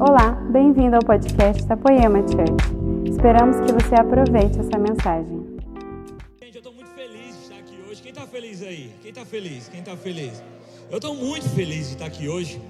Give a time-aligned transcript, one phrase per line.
[0.00, 3.10] Olá, bem-vindo ao podcast da Poema Church.
[3.10, 5.44] Esperamos que você aproveite essa mensagem.
[6.40, 8.02] Gente, eu estou muito feliz de estar aqui hoje.
[8.02, 8.90] Quem está feliz aí?
[9.02, 9.68] Quem está feliz?
[9.68, 10.40] Quem está feliz?
[10.88, 12.60] Eu estou muito feliz de estar aqui hoje.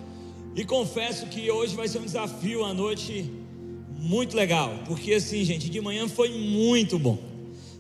[0.57, 3.31] E confesso que hoje vai ser um desafio à noite
[3.99, 4.73] muito legal.
[4.87, 7.19] Porque assim, gente, de manhã foi muito bom.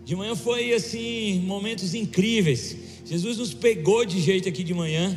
[0.04, 2.76] De manhã foi assim, momentos incríveis.
[3.02, 5.16] Jesus nos pegou de jeito aqui de manhã.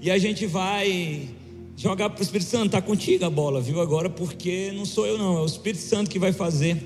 [0.00, 1.28] E a gente vai
[1.76, 3.80] jogar para o Espírito Santo, está contigo a bola, viu?
[3.80, 6.76] Agora, porque não sou eu, não, é o Espírito Santo que vai fazer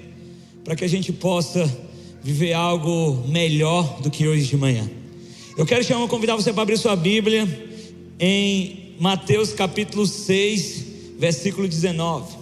[0.65, 1.65] para que a gente possa
[2.23, 4.89] viver algo melhor do que hoje de manhã.
[5.57, 7.47] Eu quero chamar, convidar você para abrir sua Bíblia
[8.19, 10.85] em Mateus capítulo 6,
[11.19, 12.37] versículo 19.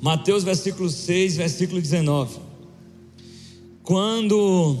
[0.00, 2.38] Mateus versículo 6, versículo 19.
[3.82, 4.76] Quando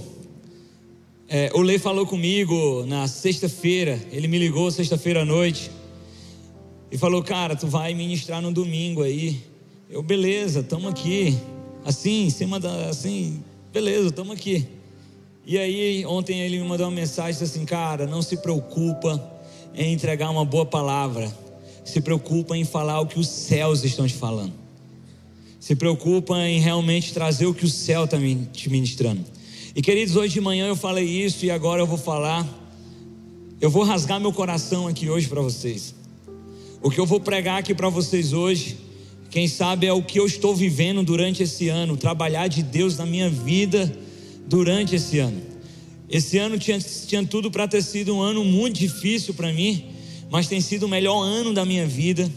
[1.34, 5.70] é, o Lei falou comigo na sexta-feira, ele me ligou sexta-feira à noite
[6.90, 9.42] e falou: Cara, tu vai ministrar no domingo aí.
[9.88, 11.34] Eu, beleza, estamos aqui.
[11.86, 12.90] Assim, em cima da.
[12.90, 14.68] Assim, beleza, estamos aqui.
[15.46, 19.18] E aí, ontem ele me mandou uma mensagem assim: Cara, não se preocupa
[19.74, 21.34] em entregar uma boa palavra,
[21.82, 24.52] se preocupa em falar o que os céus estão te falando,
[25.58, 28.18] se preocupa em realmente trazer o que o céu está
[28.52, 29.24] te ministrando.
[29.74, 32.46] E queridos, hoje de manhã eu falei isso e agora eu vou falar.
[33.58, 35.94] Eu vou rasgar meu coração aqui hoje para vocês.
[36.82, 38.76] O que eu vou pregar aqui para vocês hoje,
[39.30, 43.06] quem sabe é o que eu estou vivendo durante esse ano, trabalhar de Deus na
[43.06, 43.90] minha vida
[44.46, 45.40] durante esse ano.
[46.06, 49.86] Esse ano tinha, tinha tudo para ter sido um ano muito difícil para mim,
[50.30, 52.30] mas tem sido o melhor ano da minha vida.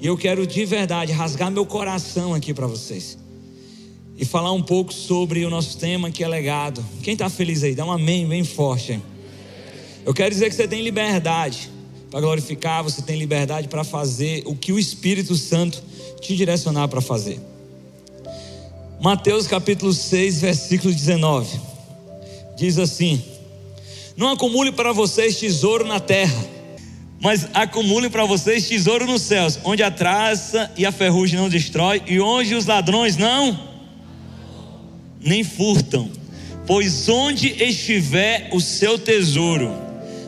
[0.00, 3.18] E eu quero de verdade rasgar meu coração aqui para vocês
[4.18, 6.84] e falar um pouco sobre o nosso tema que é legado.
[7.04, 7.74] Quem está feliz aí?
[7.74, 9.00] Dá um amém bem forte.
[10.04, 11.70] Eu quero dizer que você tem liberdade
[12.10, 15.80] para glorificar, você tem liberdade para fazer o que o Espírito Santo
[16.20, 17.40] te direcionar para fazer.
[19.00, 21.60] Mateus capítulo 6, versículo 19.
[22.56, 23.22] Diz assim:
[24.16, 26.44] Não acumule para vocês tesouro na terra,
[27.20, 32.02] mas acumule para vocês tesouro nos céus, onde a traça e a ferrugem não destrói
[32.04, 33.77] e onde os ladrões não
[35.20, 36.10] nem furtam,
[36.66, 39.74] pois onde estiver o seu tesouro,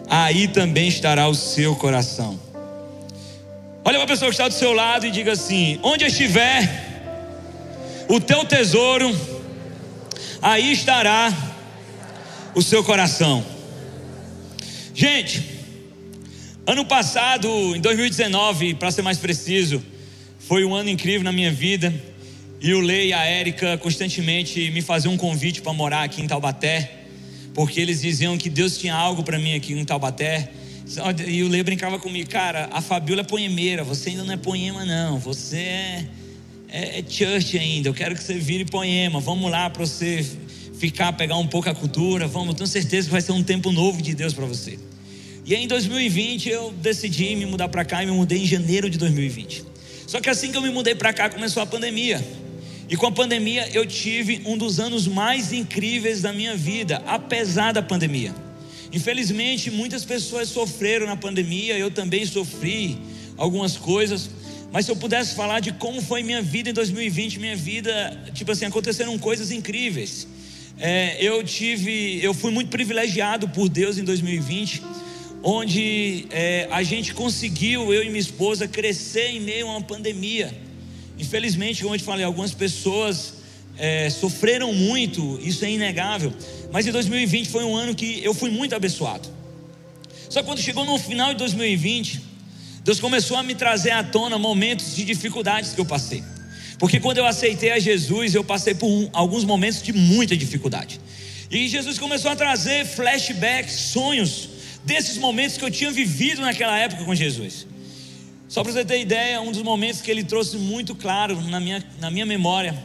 [0.09, 2.39] aí também estará o seu coração.
[3.85, 6.91] Olha para pessoa que está do seu lado e diga assim: onde estiver
[8.09, 9.15] o teu tesouro,
[10.43, 11.33] aí estará
[12.55, 13.45] o seu coração.
[14.95, 15.43] Gente,
[16.67, 19.83] ano passado, em 2019, para ser mais preciso,
[20.39, 21.95] foi um ano incrível na minha vida.
[22.63, 26.27] E o Lei e a Érica constantemente me faziam um convite para morar aqui em
[26.27, 26.91] Taubaté,
[27.55, 30.51] porque eles diziam que Deus tinha algo para mim aqui em Taubaté.
[31.27, 34.85] E o Lei brincava comigo, cara, a Fabiola é poemeira, você ainda não é poema,
[34.85, 36.07] não, você é,
[36.69, 40.23] é, é church ainda, eu quero que você vire poema, vamos lá para você
[40.79, 44.03] ficar, pegar um pouco a cultura, vamos, tenho certeza que vai ser um tempo novo
[44.03, 44.79] de Deus para você.
[45.47, 48.91] E aí em 2020 eu decidi me mudar para cá e me mudei em janeiro
[48.91, 49.65] de 2020.
[50.07, 52.23] Só que assim que eu me mudei para cá começou a pandemia.
[52.91, 57.71] E com a pandemia eu tive um dos anos mais incríveis da minha vida, apesar
[57.71, 58.35] da pandemia.
[58.93, 62.99] Infelizmente, muitas pessoas sofreram na pandemia, eu também sofri
[63.37, 64.29] algumas coisas.
[64.73, 68.51] Mas se eu pudesse falar de como foi minha vida em 2020, minha vida, tipo
[68.51, 70.27] assim, aconteceram coisas incríveis.
[70.77, 74.83] É, eu tive, eu fui muito privilegiado por Deus em 2020,
[75.45, 80.53] onde é, a gente conseguiu, eu e minha esposa, crescer em meio a uma pandemia.
[81.21, 83.35] Infelizmente, como eu te falei, algumas pessoas
[83.77, 86.33] é, sofreram muito, isso é inegável.
[86.73, 89.29] Mas em 2020 foi um ano que eu fui muito abençoado.
[90.29, 92.21] Só que quando chegou no final de 2020,
[92.85, 96.23] Deus começou a me trazer à tona momentos de dificuldades que eu passei.
[96.79, 100.99] Porque quando eu aceitei a Jesus, eu passei por um, alguns momentos de muita dificuldade.
[101.51, 104.49] E Jesus começou a trazer flashbacks, sonhos
[104.85, 107.67] desses momentos que eu tinha vivido naquela época com Jesus.
[108.51, 111.85] Só para você ter ideia, um dos momentos que ele trouxe muito claro na minha,
[112.01, 112.77] na minha memória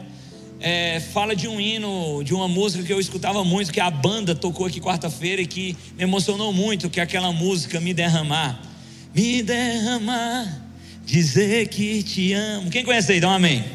[0.60, 4.36] é, fala de um hino, de uma música que eu escutava muito, que a banda
[4.36, 8.62] tocou aqui quarta-feira e que me emocionou muito, que é aquela música Me Derramar.
[9.12, 10.68] Me derramar,
[11.04, 12.70] dizer que te amo.
[12.70, 13.20] Quem conhece aí?
[13.20, 13.66] Dá um amém.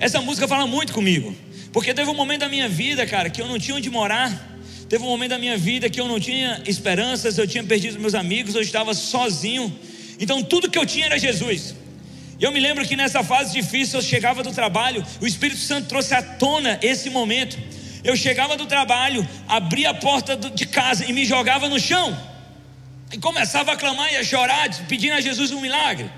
[0.00, 1.32] Essa música fala muito comigo,
[1.72, 4.58] porque teve um momento da minha vida, cara, que eu não tinha onde morar.
[4.88, 8.16] Teve um momento da minha vida que eu não tinha esperanças, eu tinha perdido meus
[8.16, 9.72] amigos, eu estava sozinho.
[10.18, 11.74] Então tudo que eu tinha era Jesus.
[12.38, 15.88] E eu me lembro que nessa fase difícil eu chegava do trabalho, o Espírito Santo
[15.88, 17.56] trouxe à tona esse momento.
[18.02, 22.18] Eu chegava do trabalho, abria a porta de casa e me jogava no chão.
[23.12, 26.10] E começava a clamar e a chorar, pedindo a Jesus um milagre.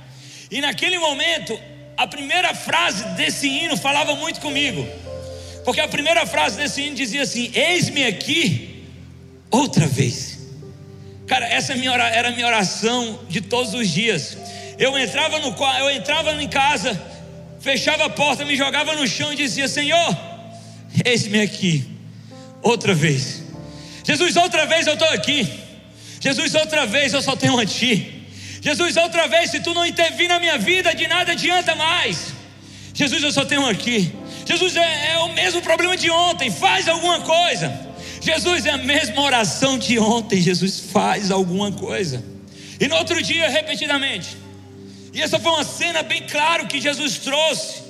[0.51, 1.59] E naquele momento,
[1.97, 4.87] a primeira frase desse hino falava muito comigo.
[5.65, 8.87] Porque a primeira frase desse hino dizia assim: Eis-me aqui
[9.51, 10.34] outra vez.
[11.27, 14.37] Cara, essa é era a minha oração de todos os dias.
[14.79, 17.01] Eu entrava no eu entrava em casa,
[17.61, 20.17] fechava a porta, me jogava no chão e dizia: Senhor,
[21.05, 21.87] eis-me aqui
[22.63, 23.43] outra vez.
[24.05, 25.49] Jesus, outra vez eu estou aqui.
[26.21, 28.23] Jesus, outra vez eu só tenho a Ti.
[28.61, 32.33] Jesus, outra vez, se Tu não intervir na minha vida, de nada adianta mais.
[32.95, 34.11] Jesus, eu só tenho aqui.
[34.47, 37.94] Jesus, é, é o mesmo problema de ontem, faz alguma coisa.
[38.25, 42.25] Jesus, é a mesma oração de ontem, Jesus, faz alguma coisa.
[42.81, 44.37] E no outro dia, repetidamente.
[45.13, 47.83] E essa foi uma cena bem clara que Jesus trouxe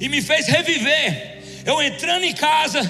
[0.00, 1.42] e me fez reviver.
[1.66, 2.82] Eu entrando em casa,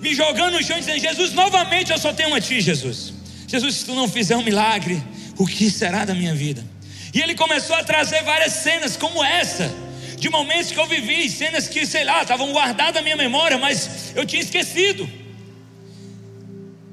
[0.00, 3.12] me jogando no chão e dizendo: Jesus, novamente eu só tenho a Ti, Jesus.
[3.48, 5.02] Jesus, se Tu não fizer um milagre,
[5.36, 6.64] o que será da minha vida?
[7.12, 9.70] E ele começou a trazer várias cenas como essa,
[10.16, 14.12] de momentos que eu vivi, cenas que, sei lá, estavam guardadas na minha memória, mas
[14.14, 15.08] eu tinha esquecido.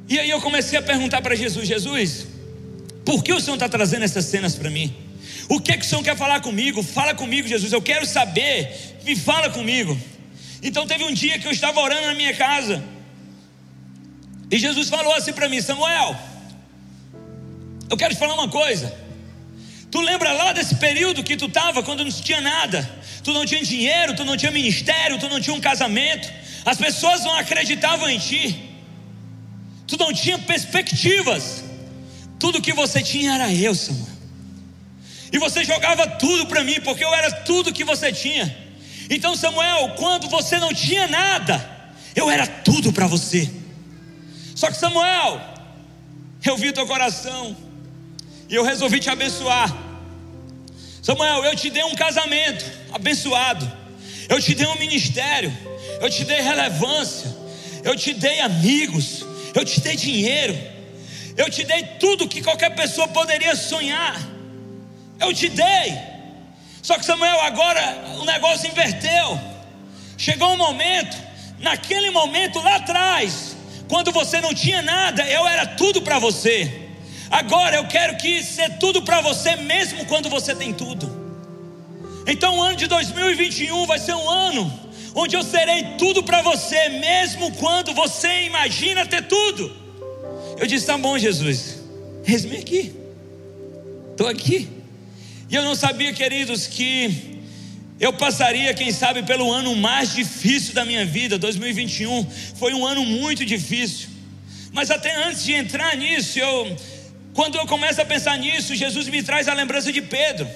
[0.08, 2.28] E aí eu comecei a perguntar para Jesus: Jesus,
[3.04, 4.94] por que o Senhor está trazendo essas cenas para mim?
[5.50, 6.82] O que é que o Senhor quer falar comigo?
[6.82, 9.98] Fala comigo, Jesus, eu quero saber, me fala comigo.
[10.62, 12.84] Então teve um dia que eu estava orando na minha casa,
[14.50, 16.16] e Jesus falou assim para mim: Samuel,
[17.90, 19.06] eu quero te falar uma coisa.
[19.92, 22.90] Tu lembra lá desse período que tu estava quando não tinha nada?
[23.24, 26.32] Tu não tinha dinheiro, tu não tinha ministério, tu não tinha um casamento.
[26.66, 28.75] As pessoas não acreditavam em ti.
[29.88, 31.64] Tu não tinha perspectivas.
[32.40, 34.16] Tudo que você tinha era eu, Samuel.
[35.32, 38.56] E você jogava tudo para mim, porque eu era tudo que você tinha.
[39.10, 41.70] Então, Samuel, quando você não tinha nada,
[42.16, 43.52] eu era tudo para você.
[44.56, 45.42] Só que Samuel,
[46.44, 47.56] eu vi teu coração
[48.50, 49.76] e eu resolvi te abençoar.
[51.02, 53.70] Samuel, eu te dei um casamento abençoado.
[54.30, 55.56] Eu te dei um ministério.
[56.02, 57.36] Eu te dei relevância.
[57.84, 59.25] Eu te dei amigos.
[59.56, 60.56] Eu te dei dinheiro.
[61.38, 64.22] Eu te dei tudo que qualquer pessoa poderia sonhar.
[65.20, 65.98] Eu te dei.
[66.82, 67.82] Só que Samuel, agora
[68.20, 69.40] o negócio inverteu.
[70.18, 71.18] Chegou um momento,
[71.60, 73.56] naquele momento lá atrás,
[73.88, 76.90] quando você não tinha nada, eu era tudo para você.
[77.32, 81.26] Agora eu quero que ser tudo para você, mesmo quando você tem tudo.
[82.28, 84.85] Então o ano de 2021 vai ser um ano
[85.16, 89.72] onde eu serei tudo para você, mesmo quando você imagina ter tudo.
[90.58, 91.80] Eu disse: tá bom, Jesus,
[92.28, 92.94] eis-me aqui,
[94.12, 94.70] estou aqui.
[95.50, 97.40] E eu não sabia, queridos, que
[98.00, 102.30] eu passaria, quem sabe, pelo ano mais difícil da minha vida, 2021.
[102.56, 104.10] Foi um ano muito difícil.
[104.74, 106.76] Mas até antes de entrar nisso, eu,
[107.34, 110.50] quando eu começo a pensar nisso, Jesus me traz a lembrança de Pedro.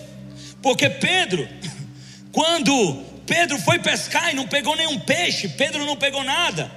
[0.61, 1.47] Porque Pedro,
[2.33, 6.71] quando Pedro foi pescar e não pegou nenhum peixe, Pedro não pegou nada.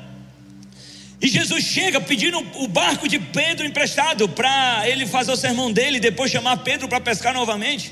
[1.18, 5.96] E Jesus chega pedindo o barco de Pedro emprestado para ele fazer o sermão dele
[5.96, 7.90] e depois chamar Pedro para pescar novamente.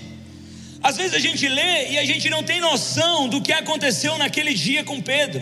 [0.82, 4.52] Às vezes a gente lê e a gente não tem noção do que aconteceu naquele
[4.52, 5.40] dia com Pedro.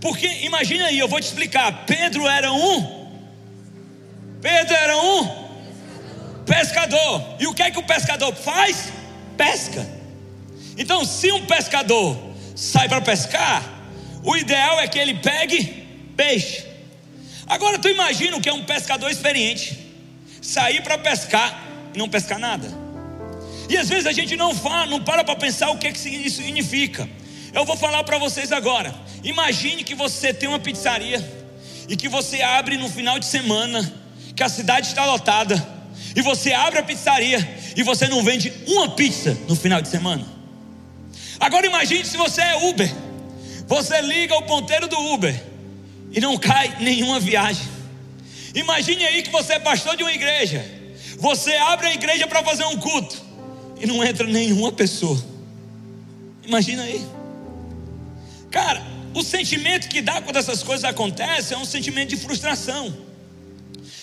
[0.00, 1.84] Porque imagina aí, eu vou te explicar.
[1.84, 3.10] Pedro era um
[4.40, 5.28] Pedro era um
[6.46, 7.36] pescador.
[7.38, 8.90] E o que é que o pescador faz?
[9.36, 9.86] Pesca.
[10.78, 13.62] Então, se um pescador sai para pescar,
[14.22, 15.64] o ideal é que ele pegue
[16.16, 16.64] peixe.
[17.46, 19.90] Agora tu imagina o que é um pescador experiente
[20.40, 21.62] sair para pescar
[21.94, 22.68] e não pescar nada.
[23.68, 26.08] E às vezes a gente não fala, não para para pensar o que, é que
[26.08, 27.08] isso significa.
[27.52, 28.94] Eu vou falar para vocês agora.
[29.22, 31.20] Imagine que você tem uma pizzaria
[31.88, 33.92] e que você abre no final de semana,
[34.34, 35.80] que a cidade está lotada,
[36.16, 37.38] e você abre a pizzaria
[37.76, 40.39] e você não vende uma pizza no final de semana.
[41.40, 42.92] Agora imagine se você é Uber.
[43.66, 45.42] Você liga o ponteiro do Uber
[46.12, 47.66] e não cai nenhuma viagem.
[48.54, 50.62] Imagine aí que você é pastor de uma igreja.
[51.18, 53.16] Você abre a igreja para fazer um culto
[53.80, 55.22] e não entra nenhuma pessoa.
[56.44, 57.06] Imagina aí.
[58.50, 58.82] Cara,
[59.14, 62.94] o sentimento que dá quando essas coisas acontecem é um sentimento de frustração.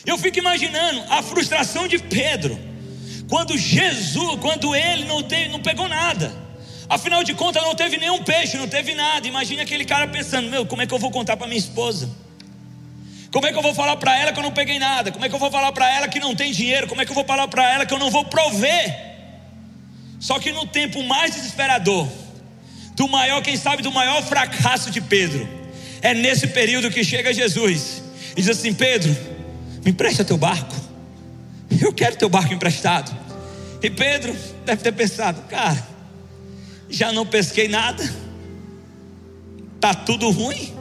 [0.06, 2.58] Eu fico imaginando a frustração de Pedro,
[3.30, 6.47] quando Jesus, quando ele não, teve, não pegou nada.
[6.90, 9.28] Afinal de contas, não teve nenhum peixe, não teve nada.
[9.28, 12.10] Imagina aquele cara pensando: meu, como é que eu vou contar para minha esposa?
[13.32, 15.12] Como é que eu vou falar para ela que eu não peguei nada?
[15.12, 16.88] Como é que eu vou falar para ela que não tem dinheiro?
[16.88, 19.08] Como é que eu vou falar para ela que eu não vou prover?
[20.20, 22.08] Só que no tempo mais desesperador,
[22.96, 25.48] do maior, quem sabe, do maior fracasso de Pedro,
[26.02, 28.02] é nesse período que chega Jesus
[28.32, 29.16] e diz assim: Pedro,
[29.84, 30.76] me empresta teu barco,
[31.82, 33.16] eu quero teu barco emprestado.
[33.84, 35.86] E Pedro deve ter pensado, cara,
[36.90, 38.04] já não pesquei nada,
[39.80, 40.74] tá tudo ruim.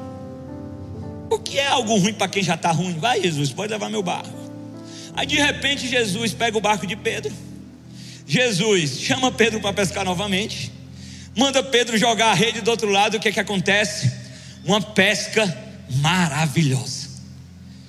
[1.31, 2.99] O que é algo ruim para quem já está ruim?
[2.99, 4.37] Vai, Jesus, pode levar meu barco.
[5.15, 7.33] Aí de repente Jesus pega o barco de Pedro.
[8.27, 10.73] Jesus chama Pedro para pescar novamente.
[11.35, 13.17] Manda Pedro jogar a rede do outro lado.
[13.17, 14.11] O que é que acontece?
[14.65, 15.47] Uma pesca
[15.97, 17.09] maravilhosa.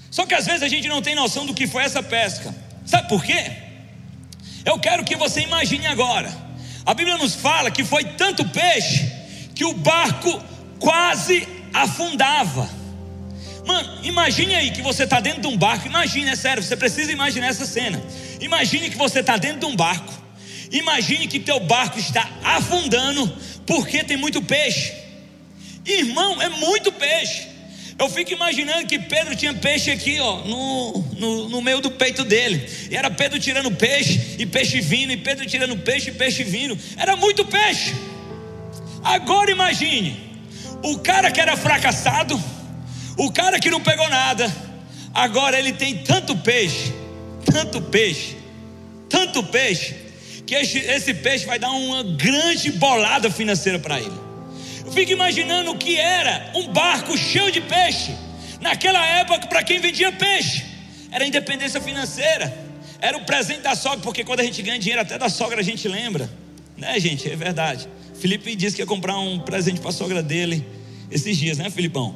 [0.10, 2.54] Só que às vezes a gente não tem noção do que foi essa pesca.
[2.86, 3.52] Sabe por quê?
[4.66, 6.47] Eu quero que você imagine agora.
[6.88, 9.12] A Bíblia nos fala que foi tanto peixe
[9.54, 10.42] que o barco
[10.80, 12.70] quase afundava.
[13.66, 15.86] Mano, imagine aí que você está dentro de um barco.
[15.86, 18.02] Imagine, é sério, você precisa imaginar essa cena.
[18.40, 20.14] Imagine que você está dentro de um barco.
[20.72, 24.94] Imagine que teu barco está afundando porque tem muito peixe.
[25.86, 27.50] Irmão, é muito peixe.
[28.00, 32.24] Eu fico imaginando que Pedro tinha peixe aqui, ó, no, no, no, meio do peito
[32.24, 32.70] dele.
[32.92, 36.78] E era Pedro tirando peixe e peixe vindo, e Pedro tirando peixe e peixe vindo.
[36.96, 37.96] Era muito peixe.
[39.04, 40.16] Agora imagine,
[40.84, 42.40] o cara que era fracassado,
[43.18, 44.54] o cara que não pegou nada,
[45.12, 46.94] agora ele tem tanto peixe,
[47.52, 48.38] tanto peixe,
[49.10, 49.96] tanto peixe,
[50.46, 54.27] que esse, esse peixe vai dar uma grande bolada financeira para ele.
[54.98, 58.16] Fico imaginando o que era um barco cheio de peixe.
[58.60, 60.66] Naquela época, para quem vendia peixe,
[61.12, 62.52] era independência financeira,
[63.00, 65.64] era o presente da sogra, porque quando a gente ganha dinheiro, até da sogra a
[65.64, 66.28] gente lembra,
[66.76, 67.30] né, gente?
[67.32, 67.88] É verdade.
[68.20, 70.66] Felipe disse que ia comprar um presente para a sogra dele
[71.12, 72.16] esses dias, né, Filipão?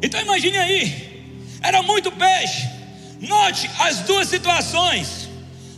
[0.00, 2.66] Então imagine aí, era muito peixe.
[3.20, 5.28] Note as duas situações.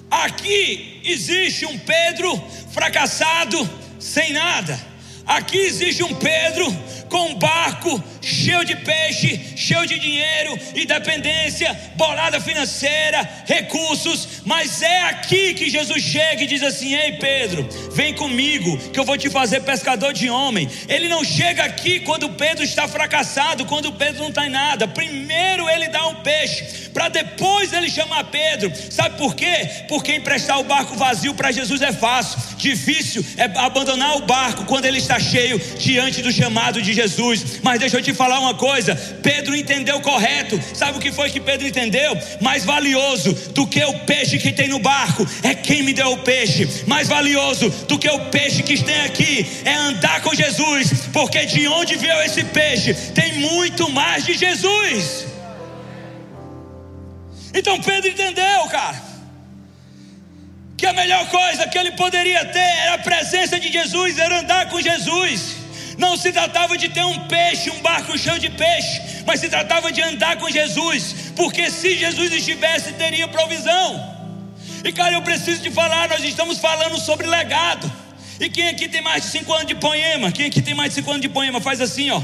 [0.08, 2.40] Aqui existe um Pedro
[2.70, 3.68] fracassado
[4.06, 4.78] sem nada.
[5.26, 6.64] Aqui existe um Pedro
[7.08, 15.02] com um barco cheio de peixe, cheio de dinheiro, independência, bolada financeira, recursos, mas é
[15.02, 19.30] aqui que Jesus chega e diz assim: Ei Pedro, vem comigo, que eu vou te
[19.30, 20.68] fazer pescador de homem.
[20.88, 24.88] Ele não chega aqui quando Pedro está fracassado, quando Pedro não está em nada.
[24.88, 28.72] Primeiro ele dá um peixe, para depois ele chamar Pedro.
[28.90, 29.84] Sabe por quê?
[29.88, 34.86] Porque emprestar o barco vazio para Jesus é fácil, difícil é abandonar o barco quando
[34.86, 37.60] ele está cheio diante do chamado de Jesus.
[37.62, 40.60] Mas deixa eu te falar uma coisa: Pedro entendeu correto.
[40.74, 42.16] Sabe o que foi que Pedro entendeu?
[42.40, 46.18] Mais valioso do que o peixe que tem no barco é quem me deu o
[46.18, 46.84] peixe.
[46.86, 51.68] Mais valioso do que o peixe que tem aqui é andar com Jesus, porque de
[51.68, 55.26] onde veio esse peixe tem muito mais de Jesus.
[57.54, 59.02] Então Pedro entendeu, cara,
[60.76, 64.68] que a melhor coisa que ele poderia ter era a presença de Jesus, era andar
[64.68, 65.65] com Jesus.
[65.96, 69.90] Não se tratava de ter um peixe, um barco cheio de peixe, mas se tratava
[69.90, 74.14] de andar com Jesus, porque se Jesus estivesse, teria provisão.
[74.84, 77.90] E cara, eu preciso te falar, nós estamos falando sobre legado.
[78.38, 80.30] E quem aqui tem mais de cinco anos de poema?
[80.30, 81.60] Quem aqui tem mais de cinco anos de poema?
[81.60, 82.22] Faz assim, ó.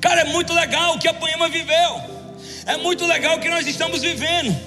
[0.00, 2.00] Cara, é muito legal o que a poema viveu.
[2.64, 4.58] É muito legal o que nós estamos vivendo.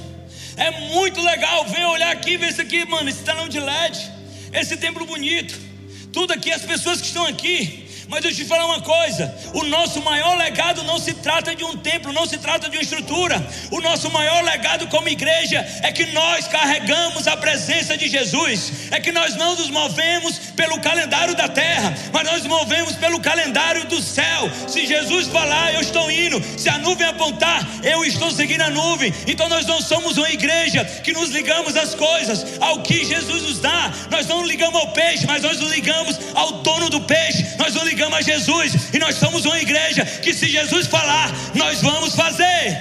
[0.55, 4.11] É muito legal ver, olhar aqui, ver isso aqui, mano, esse telão de LED,
[4.53, 5.74] esse templo bonito
[6.15, 7.84] tudo aqui, as pessoas que estão aqui.
[8.07, 11.63] Mas deixa eu te falar uma coisa: o nosso maior legado não se trata de
[11.63, 13.45] um templo, não se trata de uma estrutura.
[13.71, 18.99] O nosso maior legado como igreja é que nós carregamos a presença de Jesus, é
[18.99, 23.85] que nós não nos movemos pelo calendário da terra, mas nós nos movemos pelo calendário
[23.85, 24.49] do céu.
[24.67, 29.13] Se Jesus falar, eu estou indo, se a nuvem apontar, eu estou seguindo a nuvem.
[29.27, 33.59] Então nós não somos uma igreja que nos ligamos às coisas, ao que Jesus nos
[33.59, 33.91] dá.
[34.11, 37.45] Nós não ligamos ao peixe, mas nós nos ligamos ao dono do peixe.
[37.57, 41.81] Nós não ligamos a Jesus e nós somos uma igreja que se Jesus falar, nós
[41.81, 42.77] vamos fazer.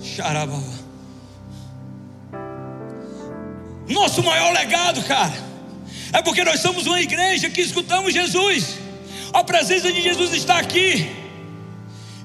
[0.00, 0.60] Xarabá.
[3.88, 5.34] Nosso maior legado, cara,
[6.12, 8.78] é porque nós somos uma igreja que escutamos Jesus.
[9.32, 11.10] A presença de Jesus está aqui.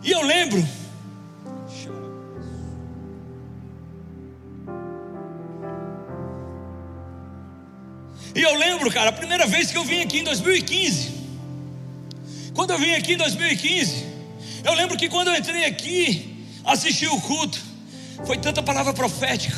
[0.03, 0.65] E eu lembro
[8.39, 11.11] E eu lembro, cara, a primeira vez que eu vim aqui em 2015.
[12.53, 14.05] Quando eu vim aqui em 2015,
[14.63, 17.59] eu lembro que quando eu entrei aqui, assisti o culto,
[18.25, 19.57] foi tanta palavra profética.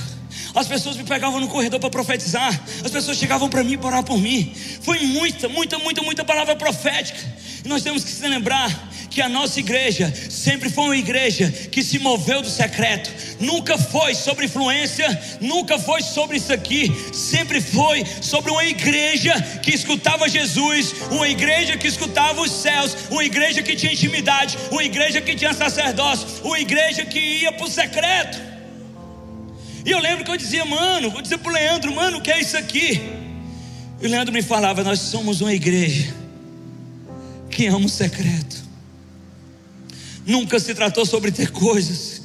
[0.54, 2.60] As pessoas me pegavam no corredor para profetizar.
[2.84, 4.54] As pessoas chegavam para mim para orar por mim.
[4.82, 7.20] Foi muita, muita, muita, muita palavra profética.
[7.64, 11.84] E nós temos que se lembrar que a nossa igreja sempre foi uma igreja que
[11.84, 13.12] se moveu do secreto,
[13.42, 15.08] nunca foi sobre influência,
[15.42, 21.78] nunca foi sobre isso aqui, sempre foi sobre uma igreja que escutava Jesus, uma igreja
[21.78, 26.60] que escutava os céus, uma igreja que tinha intimidade, uma igreja que tinha sacerdócio, uma
[26.60, 28.52] igreja que ia para o secreto.
[29.86, 32.40] E eu lembro que eu dizia, mano, vou dizer pro Leandro, mano, o que é
[32.40, 33.02] isso aqui?
[34.00, 36.14] E o Leandro me falava, nós somos uma igreja
[37.50, 38.64] que ama o secreto.
[40.26, 42.22] Nunca se tratou sobre ter coisas,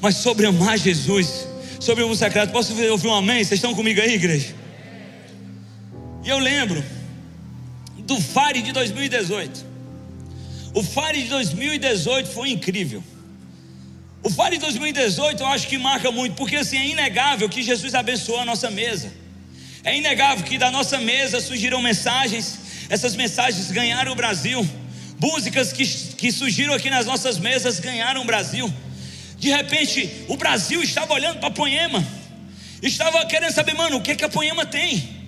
[0.00, 1.46] mas sobre amar Jesus,
[1.80, 2.52] sobre um secreto.
[2.52, 3.42] Posso ouvir um amém?
[3.42, 4.54] Vocês estão comigo aí, igreja?
[6.24, 6.84] E eu lembro
[7.98, 9.64] do FARE de 2018.
[10.74, 13.02] O FARE de 2018 foi incrível.
[14.22, 17.92] O FARE de 2018 eu acho que marca muito, porque assim é inegável que Jesus
[17.94, 19.12] abençoou a nossa mesa.
[19.82, 24.64] É inegável que da nossa mesa surgiram mensagens, essas mensagens ganharam o Brasil.
[25.18, 28.72] Músicas que, que surgiram aqui nas nossas mesas ganharam o Brasil.
[29.38, 32.06] De repente, o Brasil estava olhando para Poema,
[32.80, 35.20] estava querendo saber, mano, o que, é que a Poema tem?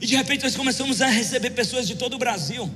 [0.00, 2.68] E de repente nós começamos a receber pessoas de todo o Brasil,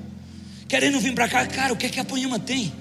[0.69, 2.73] querendo vir para cá, cara, o que, é que a Poema tem?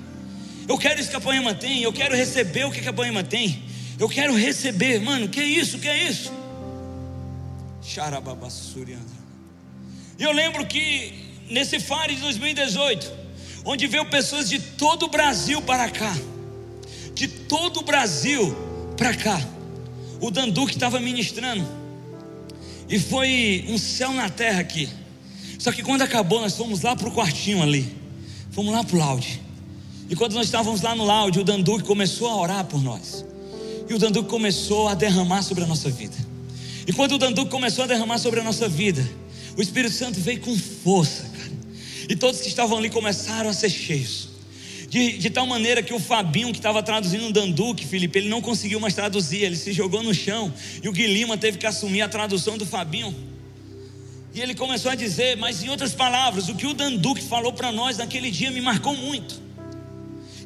[0.69, 3.63] Eu quero isso que a Poema tem, eu quero receber o que, a Poema tem.
[3.97, 6.31] Eu quero receber, mano, que é isso, que é isso?
[10.19, 11.11] E eu lembro que
[11.49, 13.11] nesse FARE de 2018,
[13.65, 16.15] onde veio pessoas de todo o Brasil para cá,
[17.15, 18.55] de todo o Brasil
[18.95, 19.41] para cá,
[20.21, 21.67] o Dandu que estava ministrando,
[22.87, 24.87] e foi um céu na terra aqui.
[25.57, 27.91] Só que quando acabou, nós fomos lá para o quartinho ali,
[28.51, 29.48] fomos lá para o lounge.
[30.09, 33.23] E quando nós estávamos lá no lounge, o Danduque começou a orar por nós.
[33.87, 36.15] E o Danduque começou a derramar sobre a nossa vida.
[36.87, 39.07] E quando o Danduque começou a derramar sobre a nossa vida,
[39.55, 41.51] o Espírito Santo veio com força, cara.
[42.09, 44.29] E todos que estavam ali começaram a ser cheios.
[44.89, 48.41] De, de tal maneira que o Fabinho, que estava traduzindo o Danduque, Felipe, ele não
[48.41, 50.51] conseguiu mais traduzir, ele se jogou no chão.
[50.81, 53.15] E o Guilherme teve que assumir a tradução do Fabinho.
[54.33, 57.71] E ele começou a dizer, mas em outras palavras, o que o Danduque falou para
[57.71, 59.48] nós naquele dia me marcou muito.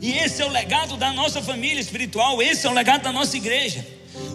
[0.03, 3.37] E esse é o legado da nossa família espiritual, esse é o legado da nossa
[3.37, 3.87] igreja.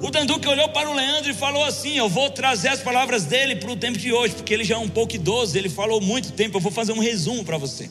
[0.03, 3.55] O Danduque olhou para o Leandro e falou assim: Eu vou trazer as palavras dele
[3.55, 6.33] para o tempo de hoje, porque ele já é um pouco idoso, ele falou muito
[6.33, 6.57] tempo.
[6.57, 7.91] Eu vou fazer um resumo para você.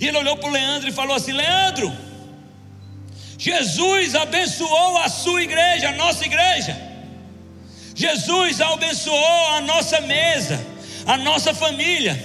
[0.00, 1.92] E ele olhou para o Leandro e falou assim: Leandro,
[3.38, 6.76] Jesus abençoou a sua igreja, a nossa igreja.
[7.94, 10.60] Jesus abençoou a nossa mesa,
[11.06, 12.20] a nossa família.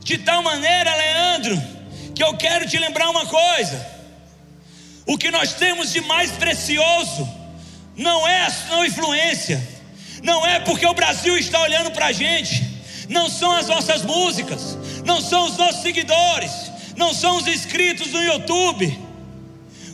[0.00, 1.62] De tal maneira, Leandro,
[2.14, 3.91] que eu quero te lembrar uma coisa.
[5.06, 7.28] O que nós temos de mais precioso
[7.96, 9.60] não é a sua influência,
[10.22, 12.62] não é porque o Brasil está olhando para a gente,
[13.08, 16.52] não são as nossas músicas, não são os nossos seguidores,
[16.96, 18.98] não são os inscritos no YouTube.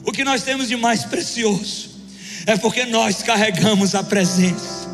[0.04, 1.90] O que nós temos de mais precioso
[2.46, 4.88] é porque nós carregamos a presença.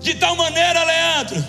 [0.00, 1.44] De tal maneira, Leandro,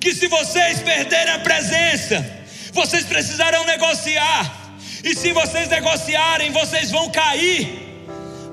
[0.00, 2.26] que se vocês perderem a presença,
[2.72, 4.61] vocês precisarão negociar
[5.02, 8.06] e se vocês negociarem, vocês vão cair.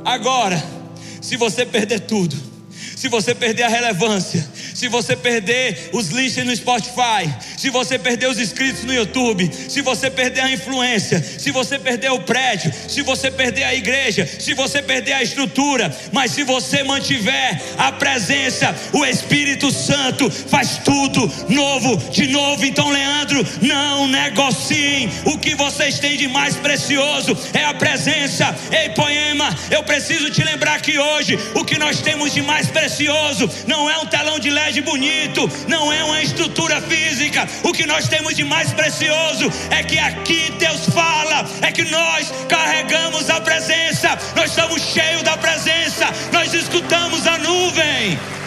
[0.04, 0.62] Agora,
[1.22, 2.36] se você perder tudo,
[2.96, 4.49] se você perder a relevância,
[4.80, 9.82] se você perder os links no Spotify, se você perder os inscritos no YouTube, se
[9.82, 14.54] você perder a influência, se você perder o prédio, se você perder a igreja, se
[14.54, 21.30] você perder a estrutura, mas se você mantiver a presença, o Espírito Santo faz tudo
[21.50, 22.66] novo, de novo.
[22.66, 28.56] Então, Leandro, não negociem o que vocês têm de mais precioso é a presença.
[28.72, 33.50] Ei, poema, eu preciso te lembrar que hoje o que nós temos de mais precioso
[33.68, 37.48] não é um telão de LED prédio bonito, não é uma estrutura física.
[37.64, 42.32] O que nós temos de mais precioso é que aqui Deus fala, é que nós
[42.48, 48.39] carregamos a presença, nós estamos cheios da presença, nós escutamos a nuvem.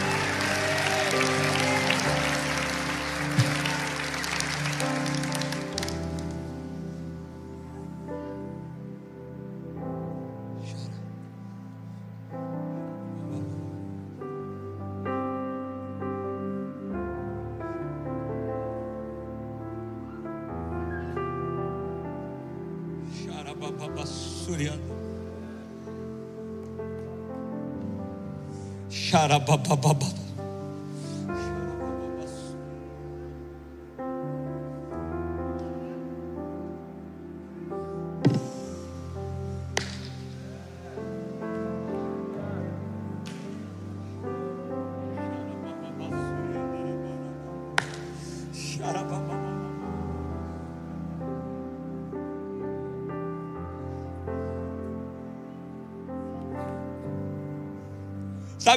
[29.33, 30.22] 啊不不不不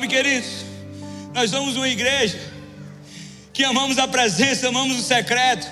[0.05, 0.65] Sabe, queridos,
[1.33, 2.39] nós somos uma igreja
[3.51, 5.67] que amamos a presença, amamos o secreto.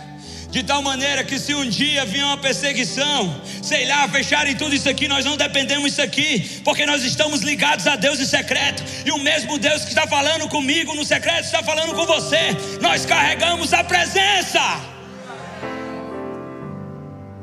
[0.50, 4.90] De tal maneira que se um dia vier uma perseguição, sei lá, fecharem tudo isso
[4.90, 9.12] aqui, nós não dependemos disso aqui, porque nós estamos ligados a Deus em secreto, e
[9.12, 12.56] o mesmo Deus que está falando comigo no secreto está falando com você.
[12.82, 14.62] Nós carregamos a presença.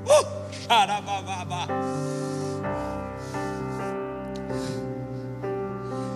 [0.07, 0.41] Uh,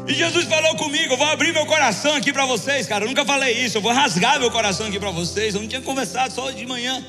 [0.07, 3.05] E Jesus falou comigo, eu vou abrir meu coração aqui para vocês, cara.
[3.05, 5.55] Eu nunca falei isso, eu vou rasgar meu coração aqui para vocês.
[5.55, 7.03] Eu não tinha conversado só de manhã.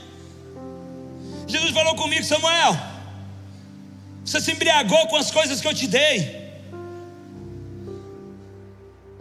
[1.47, 2.77] Jesus falou comigo, Samuel.
[4.23, 6.45] Você se embriagou com as coisas que eu te dei.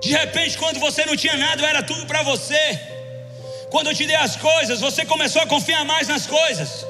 [0.01, 2.81] De repente, quando você não tinha nada, era tudo para você.
[3.71, 6.87] Quando eu te dei as coisas, você começou a confiar mais nas coisas.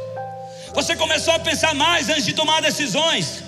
[0.75, 3.44] Você começou a pensar mais antes de tomar decisões.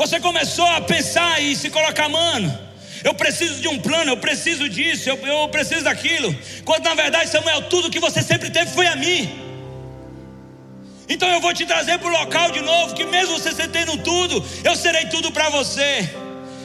[0.00, 2.58] Você começou a pensar e se colocar, mano,
[3.04, 6.34] eu preciso de um plano, eu preciso disso, eu, eu preciso daquilo.
[6.64, 9.30] Quando na verdade, Samuel, tudo que você sempre teve foi a mim.
[11.06, 14.42] Então eu vou te trazer para o local de novo, que mesmo você tendo tudo,
[14.64, 16.08] eu serei tudo para você.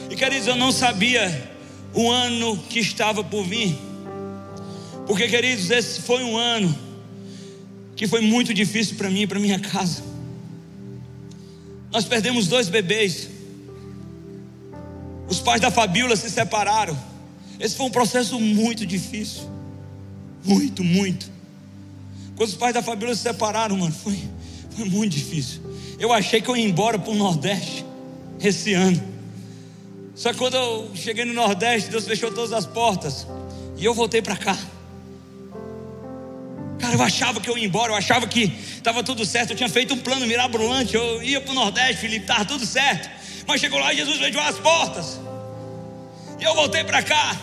[0.08, 1.52] E queridos, eu não sabia
[1.92, 3.76] o ano que estava por vir.
[5.06, 6.74] Porque, queridos, esse foi um ano
[7.94, 10.15] que foi muito difícil para mim e para minha casa.
[11.90, 13.28] Nós perdemos dois bebês.
[15.28, 16.96] Os pais da Fabíola se separaram.
[17.58, 19.50] Esse foi um processo muito difícil.
[20.44, 21.30] Muito, muito.
[22.36, 24.18] Quando os pais da Fabíola se separaram, mano, foi,
[24.70, 25.60] foi muito difícil.
[25.98, 27.84] Eu achei que eu ia embora para o Nordeste
[28.40, 29.02] esse ano.
[30.14, 33.26] Só que quando eu cheguei no Nordeste, Deus fechou todas as portas.
[33.76, 34.56] E eu voltei para cá.
[36.78, 39.68] Cara, eu achava que eu ia embora, eu achava que estava tudo certo, eu tinha
[39.68, 43.08] feito um plano mirabolante, eu ia para o Nordeste, Felipe, estava tudo certo.
[43.46, 45.20] Mas chegou lá e Jesus fechou as portas.
[46.38, 47.36] E eu voltei para cá.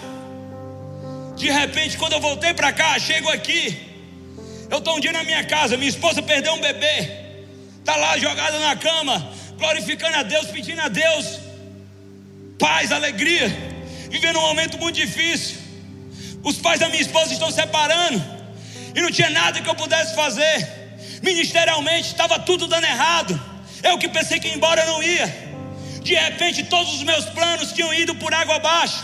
[1.36, 3.78] De repente, quando eu voltei para cá, chego aqui.
[4.70, 7.10] Eu estou um dia na minha casa, minha esposa perdeu um bebê.
[7.80, 11.44] Está lá jogada na cama, glorificando a Deus, pedindo a Deus
[12.64, 13.50] paz, alegria.
[14.10, 15.58] Vivendo um momento muito difícil.
[16.44, 18.22] Os pais da minha esposa estão separando
[18.96, 20.84] e não tinha nada que eu pudesse fazer.
[21.22, 23.40] Ministerialmente estava tudo dando errado.
[23.82, 25.28] Eu que pensei que embora não ia.
[26.02, 29.04] De repente todos os meus planos tinham ido por água abaixo.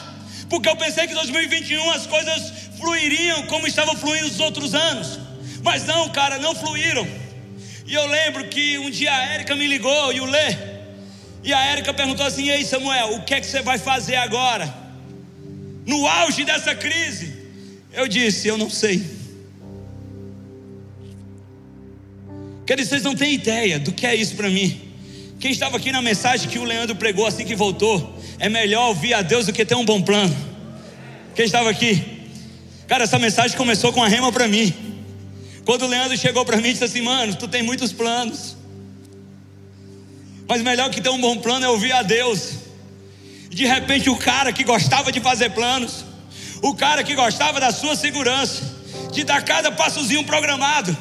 [0.50, 5.20] Porque eu pensei que em 2021 as coisas fluiriam como estavam fluindo os outros anos.
[5.64, 7.08] Mas não, cara, não fluíram.
[7.86, 10.58] E eu lembro que um dia a Érica me ligou e o Lê.
[11.44, 14.74] E a Érica perguntou assim: Ei Samuel, o que é que você vai fazer agora?
[15.86, 17.38] No auge dessa crise.
[17.94, 19.19] Eu disse: Eu não sei.
[22.70, 24.80] Queridos, vocês não têm ideia do que é isso para mim.
[25.40, 29.16] Quem estava aqui na mensagem que o Leandro pregou assim que voltou, é melhor ouvir
[29.16, 30.38] a Deus do que ter um bom plano.
[31.34, 32.30] Quem estava aqui?
[32.88, 34.72] Cara, essa mensagem começou com a rema para mim.
[35.66, 38.56] Quando o Leandro chegou para mim e disse assim: Mano, tu tem muitos planos.
[40.48, 42.52] Mas melhor que ter um bom plano é ouvir a Deus.
[43.50, 46.06] De repente, o cara que gostava de fazer planos,
[46.62, 48.62] o cara que gostava da sua segurança,
[49.12, 50.96] de dar cada passozinho programado,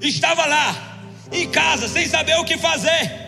[0.00, 0.94] estava lá
[1.32, 3.26] em casa, sem saber o que fazer.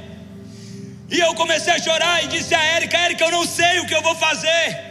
[1.10, 3.94] E eu comecei a chorar e disse a Érica: Érica, eu não sei o que
[3.94, 4.88] eu vou fazer.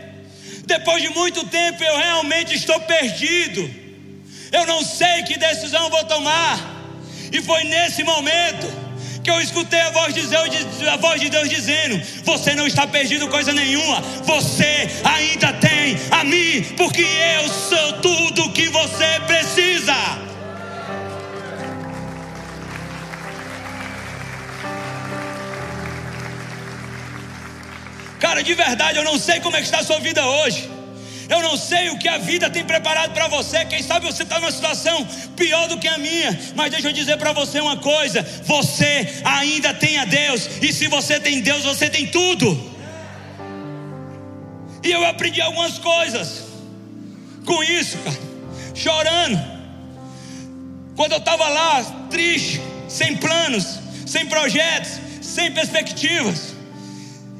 [0.66, 3.70] Depois de muito tempo, eu realmente estou perdido.
[4.52, 6.76] Eu não sei que decisão vou tomar.
[7.32, 8.68] E foi nesse momento
[9.24, 10.48] que eu escutei a voz de Deus,
[10.88, 14.00] a voz de Deus dizendo: Você não está perdido coisa nenhuma.
[14.24, 17.06] Você ainda tem a mim, porque
[17.42, 19.97] eu sou tudo que você precisa.
[28.44, 30.70] De verdade, eu não sei como é que está a sua vida hoje.
[31.30, 33.66] Eu não sei o que a vida tem preparado para você.
[33.66, 36.38] Quem sabe você está numa situação pior do que a minha.
[36.56, 40.48] Mas deixa eu dizer para você uma coisa: você ainda tem a Deus.
[40.62, 42.78] E se você tem Deus, você tem tudo.
[44.84, 46.44] E eu aprendi algumas coisas
[47.46, 48.18] com isso, cara.
[48.74, 49.58] Chorando.
[50.96, 56.57] Quando eu estava lá, triste, sem planos, sem projetos, sem perspectivas.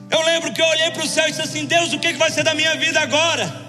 [0.10, 2.32] Eu lembro que eu olhei para o céu e disse assim: Deus, o que vai
[2.32, 3.68] ser da minha vida agora?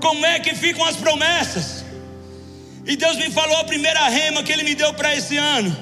[0.00, 1.84] Como é que ficam as promessas?
[2.86, 5.76] E Deus me falou a primeira rema que Ele me deu para esse ano.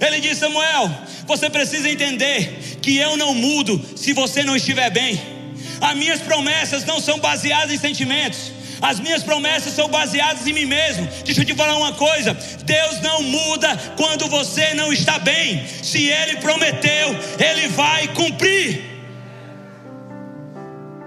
[0.00, 0.90] Ele disse: Samuel,
[1.26, 5.20] você precisa entender que eu não mudo se você não estiver bem.
[5.80, 8.52] As minhas promessas não são baseadas em sentimentos.
[8.80, 11.06] As minhas promessas são baseadas em mim mesmo.
[11.24, 15.66] Deixa eu te falar uma coisa: Deus não muda quando você não está bem.
[15.82, 18.88] Se Ele prometeu, Ele vai cumprir.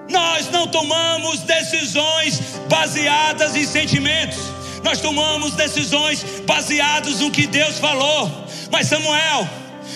[0.10, 4.38] Nós não tomamos decisões baseadas em sentimentos.
[4.84, 8.30] nós tomamos decisões baseadas no que Deus falou.
[8.70, 9.48] Mas Samuel,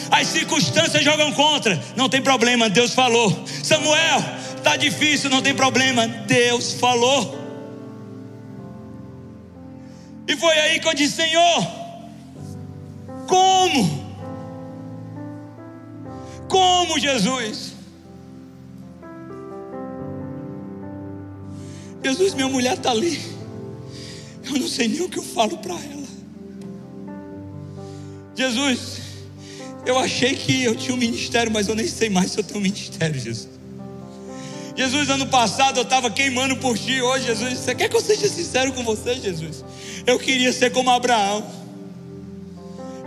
[0.10, 3.46] as circunstâncias jogam contra, não tem problema, Deus falou.
[3.64, 4.24] Samuel,
[4.56, 7.47] está difícil, não tem problema, Deus falou.
[10.28, 11.68] E foi aí que eu disse: Senhor,
[13.28, 14.08] como?
[16.50, 17.74] Como Jesus?
[22.04, 23.20] Jesus, minha mulher está ali.
[24.44, 26.08] Eu não sei nem o que eu falo para ela.
[28.36, 29.02] Jesus,
[29.86, 32.60] eu achei que eu tinha um ministério, mas eu nem sei mais se eu tenho
[32.60, 33.57] um ministério, Jesus.
[34.78, 37.02] Jesus, ano passado eu estava queimando por ti.
[37.02, 39.66] Hoje, Jesus, você quer que eu seja sincero com você, Jesus?
[40.06, 41.44] Eu queria ser como Abraão.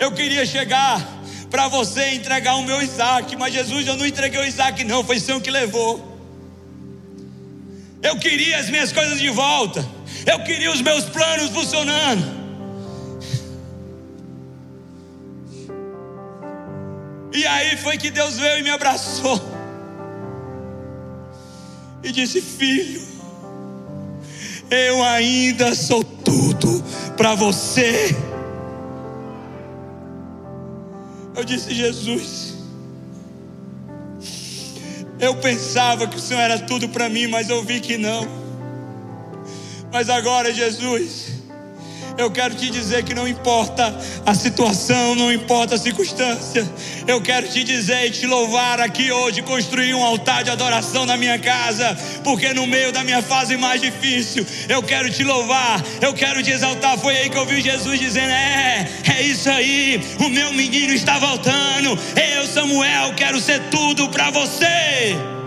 [0.00, 1.00] Eu queria chegar
[1.48, 5.18] para você entregar o meu Isaac, mas Jesus, eu não entreguei o Isaac, não, foi
[5.18, 6.10] o Senhor que levou.
[8.02, 9.86] Eu queria as minhas coisas de volta.
[10.26, 12.40] Eu queria os meus planos funcionando.
[17.32, 19.59] E aí foi que Deus veio e me abraçou.
[22.02, 23.02] E disse: Filho,
[24.70, 26.82] eu ainda sou tudo
[27.16, 28.16] para você.
[31.36, 32.54] Eu disse: Jesus,
[35.18, 38.26] eu pensava que o Senhor era tudo para mim, mas eu vi que não.
[39.92, 41.39] Mas agora, Jesus,
[42.20, 46.70] eu quero te dizer que não importa a situação, não importa a circunstância.
[47.06, 51.16] Eu quero te dizer e te louvar aqui hoje, construir um altar de adoração na
[51.16, 56.12] minha casa, porque no meio da minha fase mais difícil, eu quero te louvar, eu
[56.12, 56.98] quero te exaltar.
[56.98, 61.18] Foi aí que eu vi Jesus dizendo: É, é isso aí, o meu menino está
[61.18, 61.98] voltando.
[62.16, 65.39] Eu, Samuel, quero ser tudo para você.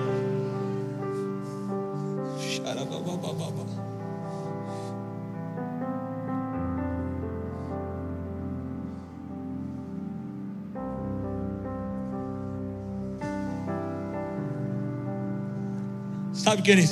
[16.33, 16.91] Sabe, querido?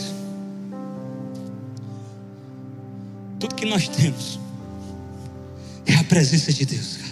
[3.39, 4.39] Tudo que nós temos
[5.85, 7.11] é a presença de Deus, cara.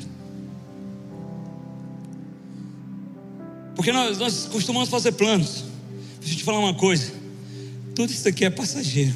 [3.75, 5.63] Porque nós, nós costumamos fazer planos.
[6.19, 7.11] Deixa eu te falar uma coisa:
[7.95, 9.15] tudo isso aqui é passageiro.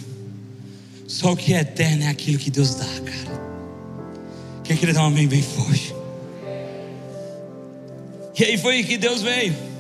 [1.08, 3.44] Só o que é eterno é aquilo que Deus dá, cara.
[4.64, 5.94] Quem queria dar um amém bem forte?
[8.40, 9.73] E aí foi que Deus veio.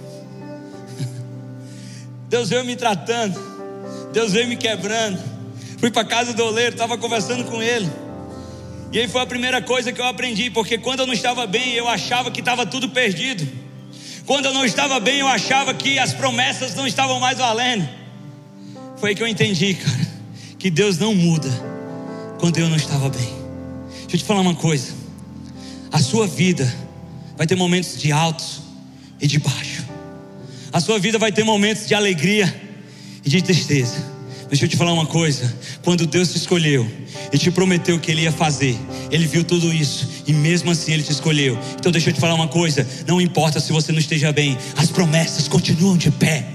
[2.33, 3.39] Deus veio me tratando,
[4.11, 5.19] Deus veio me quebrando.
[5.77, 7.87] Fui para casa do oleiro, estava conversando com ele.
[8.91, 11.73] E aí foi a primeira coisa que eu aprendi, porque quando eu não estava bem,
[11.73, 13.47] eu achava que estava tudo perdido.
[14.25, 17.87] Quando eu não estava bem, eu achava que as promessas não estavam mais valendo.
[18.97, 20.07] Foi aí que eu entendi, cara,
[20.57, 21.51] que Deus não muda
[22.39, 23.29] quando eu não estava bem.
[23.91, 24.91] Deixa eu te falar uma coisa.
[25.91, 26.65] A sua vida
[27.37, 28.63] vai ter momentos de altos
[29.21, 29.72] e de baixos.
[30.73, 32.51] A sua vida vai ter momentos de alegria
[33.23, 34.11] e de tristeza.
[34.49, 36.89] Deixa eu te falar uma coisa: quando Deus te escolheu
[37.31, 38.75] e te prometeu que Ele ia fazer,
[39.11, 41.59] Ele viu tudo isso e mesmo assim Ele te escolheu.
[41.77, 44.89] Então deixa eu te falar uma coisa: não importa se você não esteja bem, as
[44.89, 46.47] promessas continuam de pé.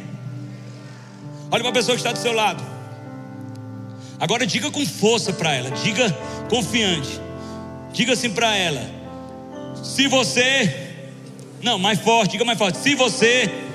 [1.48, 2.62] Olha para a pessoa que está do seu lado.
[4.18, 6.10] Agora diga com força para ela, diga
[6.50, 7.20] confiante.
[7.92, 8.84] Diga assim para ela:
[9.84, 10.74] se você,
[11.62, 12.78] não, mais forte, diga mais forte.
[12.78, 13.67] Se você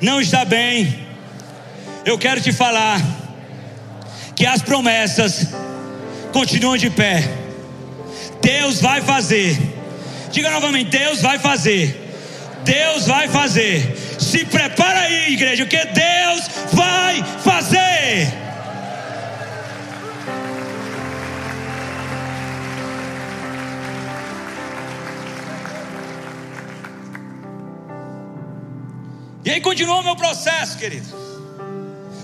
[0.00, 1.06] não está bem,
[2.04, 3.00] eu quero te falar
[4.34, 5.48] que as promessas
[6.32, 7.24] continuam de pé.
[8.40, 9.58] Deus vai fazer.
[10.30, 12.08] Diga novamente: Deus vai fazer.
[12.64, 13.96] Deus vai fazer.
[14.18, 18.47] Se prepara aí, igreja, que Deus vai fazer.
[29.48, 31.06] E aí continuou o meu processo, querido.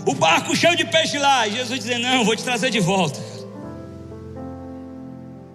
[0.05, 1.49] O barco cheio de peixe lá.
[1.49, 3.19] E Jesus dizendo: Não, vou te trazer de volta.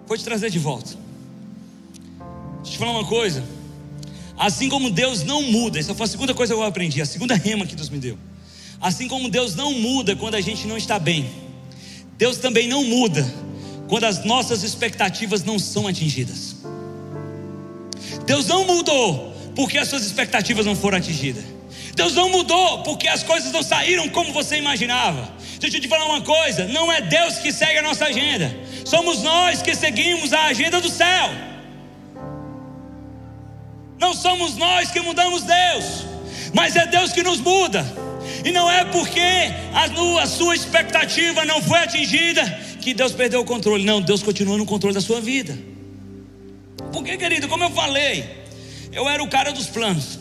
[0.04, 0.96] Vou te trazer de volta.
[2.56, 3.44] Deixa eu te falar uma coisa.
[4.36, 7.36] Assim como Deus não muda, essa foi a segunda coisa que eu aprendi, a segunda
[7.36, 8.18] rema que Deus me deu.
[8.80, 11.30] Assim como Deus não muda quando a gente não está bem,
[12.18, 13.24] Deus também não muda
[13.86, 16.56] quando as nossas expectativas não são atingidas.
[18.26, 21.59] Deus não mudou porque as suas expectativas não foram atingidas.
[21.94, 25.32] Deus não mudou porque as coisas não saíram como você imaginava.
[25.58, 29.22] Deixa eu te falar uma coisa: não é Deus que segue a nossa agenda, somos
[29.22, 31.30] nós que seguimos a agenda do céu.
[33.98, 36.06] Não somos nós que mudamos Deus,
[36.54, 37.84] mas é Deus que nos muda.
[38.44, 39.20] E não é porque
[39.74, 42.42] a, a sua expectativa não foi atingida
[42.80, 43.84] que Deus perdeu o controle.
[43.84, 45.56] Não, Deus continua no controle da sua vida.
[46.92, 48.24] Porque, querido, como eu falei,
[48.92, 50.19] eu era o cara dos planos.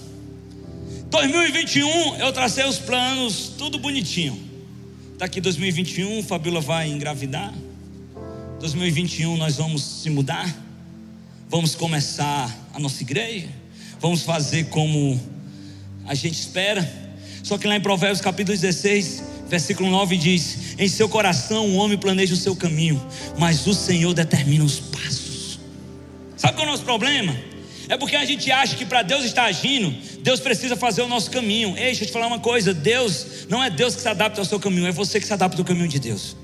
[1.09, 4.39] 2021 eu tracei os planos, tudo bonitinho.
[5.17, 7.51] Daqui 2021, Fabiola vai engravidar.
[8.59, 10.47] 2021 nós vamos se mudar.
[11.49, 13.49] Vamos começar a nossa igreja.
[13.99, 15.19] Vamos fazer como
[16.05, 16.87] a gente espera.
[17.43, 21.97] Só que lá em Provérbios capítulo 16, versículo 9 diz: Em seu coração o homem
[21.97, 23.03] planeja o seu caminho,
[23.37, 25.59] mas o Senhor determina os passos.
[26.37, 27.35] Sabe qual é o nosso problema?
[27.89, 31.31] É porque a gente acha que para Deus estar agindo, Deus precisa fazer o nosso
[31.31, 31.69] caminho.
[31.77, 34.45] Ei, deixa eu te falar uma coisa: Deus não é Deus que se adapta ao
[34.45, 36.35] seu caminho, é você que se adapta ao caminho de Deus.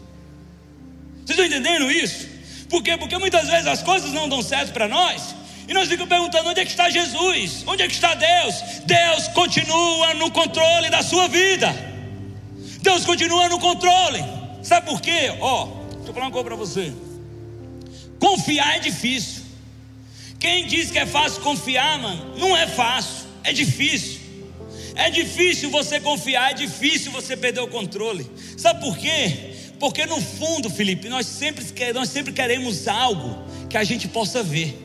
[1.25, 2.27] Vocês estão entendendo isso?
[2.69, 2.97] Por quê?
[2.97, 5.35] Porque muitas vezes as coisas não dão certo para nós.
[5.67, 7.63] E nós ficamos perguntando: onde é que está Jesus?
[7.67, 8.55] Onde é que está Deus?
[8.85, 11.73] Deus continua no controle da sua vida.
[12.81, 14.23] Deus continua no controle.
[14.61, 15.33] Sabe por quê?
[15.39, 16.93] Ó, deixa eu falar uma coisa para você.
[18.19, 19.43] Confiar é difícil.
[20.39, 24.19] Quem diz que é fácil confiar, mano, não é fácil, é difícil.
[24.95, 28.25] É difícil você confiar, é difícil você perder o controle.
[28.57, 29.53] Sabe por quê?
[29.79, 34.81] Porque no fundo, Felipe, nós sempre, nós sempre queremos algo que a gente possa ver.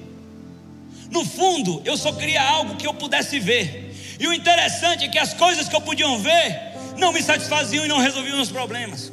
[1.11, 3.94] No fundo, eu só queria algo que eu pudesse ver.
[4.18, 6.61] E o interessante é que as coisas que eu podia ver
[6.99, 9.12] não me satisfaziam e não resolviam meus problemas.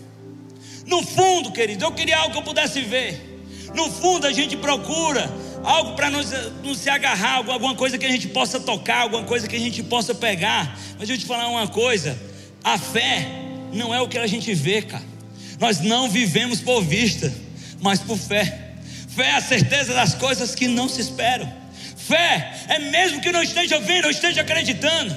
[0.85, 3.39] No fundo, querido, eu queria algo que eu pudesse ver.
[3.73, 5.29] No fundo, a gente procura
[5.67, 6.31] algo para nos,
[6.63, 9.83] nos se agarrar, alguma coisa que a gente possa tocar, alguma coisa que a gente
[9.83, 10.79] possa pegar.
[10.97, 12.17] Mas eu te falar uma coisa:
[12.63, 13.27] a fé
[13.73, 15.03] não é o que a gente vê, cara.
[15.59, 17.33] Nós não vivemos por vista,
[17.81, 18.75] mas por fé.
[19.09, 21.51] Fé é a certeza das coisas que não se esperam.
[21.97, 25.15] Fé é mesmo que não esteja vendo, ou esteja acreditando.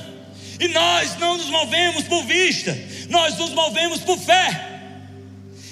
[0.59, 2.77] E nós não nos movemos por vista,
[3.09, 4.69] nós nos movemos por fé.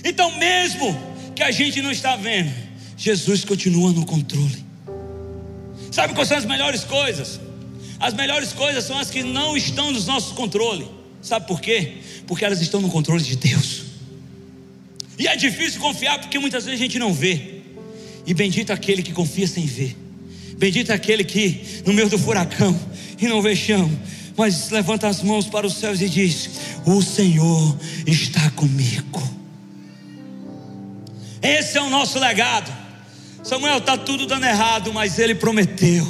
[0.05, 0.97] Então, mesmo
[1.35, 2.53] que a gente não está vendo,
[2.97, 4.68] Jesus continua no controle.
[5.91, 7.41] Sabe quais são as melhores coisas?
[7.99, 10.87] As melhores coisas são as que não estão nos nossos controles.
[11.21, 11.95] Sabe por quê?
[12.27, 13.83] Porque elas estão no controle de Deus.
[15.19, 17.63] E é difícil confiar porque muitas vezes a gente não vê.
[18.25, 19.97] E bendito aquele que confia sem ver.
[20.57, 22.79] Bendito aquele que no meio do furacão
[23.19, 23.91] e não vê chão,
[24.37, 26.51] mas levanta as mãos para os céus e diz:
[26.85, 29.23] O Senhor está comigo.
[31.43, 32.88] Esse é o nosso legado.
[33.43, 36.07] Samuel está tudo dando errado, mas ele prometeu.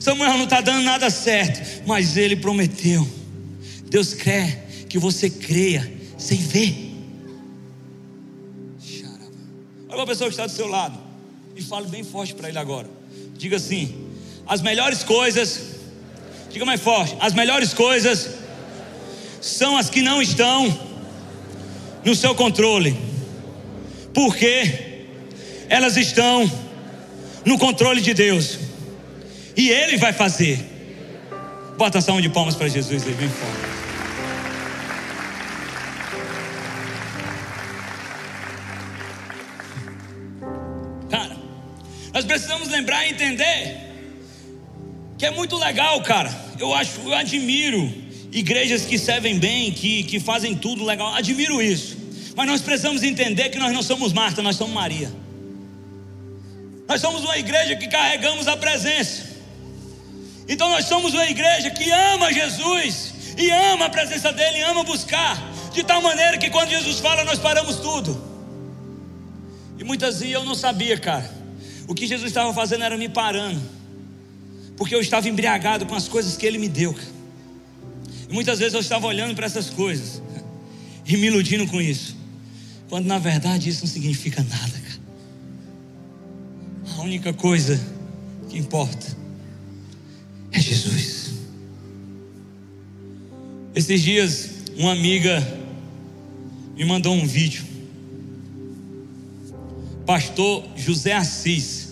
[0.00, 3.06] Samuel não está dando nada certo, mas ele prometeu.
[3.88, 6.92] Deus quer que você creia sem ver.
[9.88, 10.98] Olha a pessoa que está do seu lado
[11.54, 12.88] e fale bem forte para ele agora.
[13.36, 14.08] Diga assim:
[14.46, 15.60] as melhores coisas,
[16.50, 18.30] diga mais forte, as melhores coisas
[19.40, 20.66] são as que não estão
[22.04, 22.96] no seu controle,
[24.14, 24.91] porque
[25.72, 26.50] elas estão
[27.46, 28.58] no controle de Deus,
[29.56, 30.60] e Ele vai fazer.
[31.78, 33.72] Bota a salva de palmas para Jesus aí, bem forte.
[42.12, 43.78] Nós precisamos lembrar e entender
[45.16, 46.30] que é muito legal, cara.
[46.60, 47.90] Eu acho, eu admiro
[48.30, 51.14] igrejas que servem bem, que, que fazem tudo legal.
[51.14, 51.96] Admiro isso.
[52.36, 55.10] Mas nós precisamos entender que nós não somos Marta, nós somos Maria.
[56.92, 59.22] Nós somos uma igreja que carregamos a presença.
[60.46, 65.42] Então nós somos uma igreja que ama Jesus e ama a presença dele, ama buscar,
[65.72, 68.22] de tal maneira que quando Jesus fala, nós paramos tudo.
[69.78, 71.30] E muitas vezes eu não sabia, cara.
[71.88, 73.62] O que Jesus estava fazendo era me parando,
[74.76, 76.94] porque eu estava embriagado com as coisas que Ele me deu.
[78.28, 80.20] E muitas vezes eu estava olhando para essas coisas
[81.06, 82.14] e me iludindo com isso,
[82.90, 84.81] quando na verdade isso não significa nada.
[87.02, 87.80] A única coisa
[88.48, 89.16] que importa
[90.52, 91.32] é Jesus.
[93.74, 95.40] Esses dias, uma amiga
[96.76, 97.64] me mandou um vídeo
[100.06, 101.88] pastor José Assis,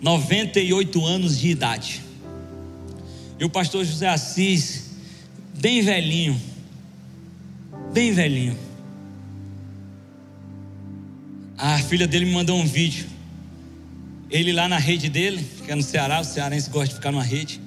[0.00, 2.02] 98 anos de idade.
[3.38, 4.84] E o pastor José Assis,
[5.60, 6.40] bem velhinho,
[7.92, 8.56] bem velhinho.
[11.58, 13.15] A filha dele me mandou um vídeo.
[14.30, 17.22] Ele lá na rede dele, que é no Ceará, o cearense gosta de ficar numa
[17.22, 17.60] rede.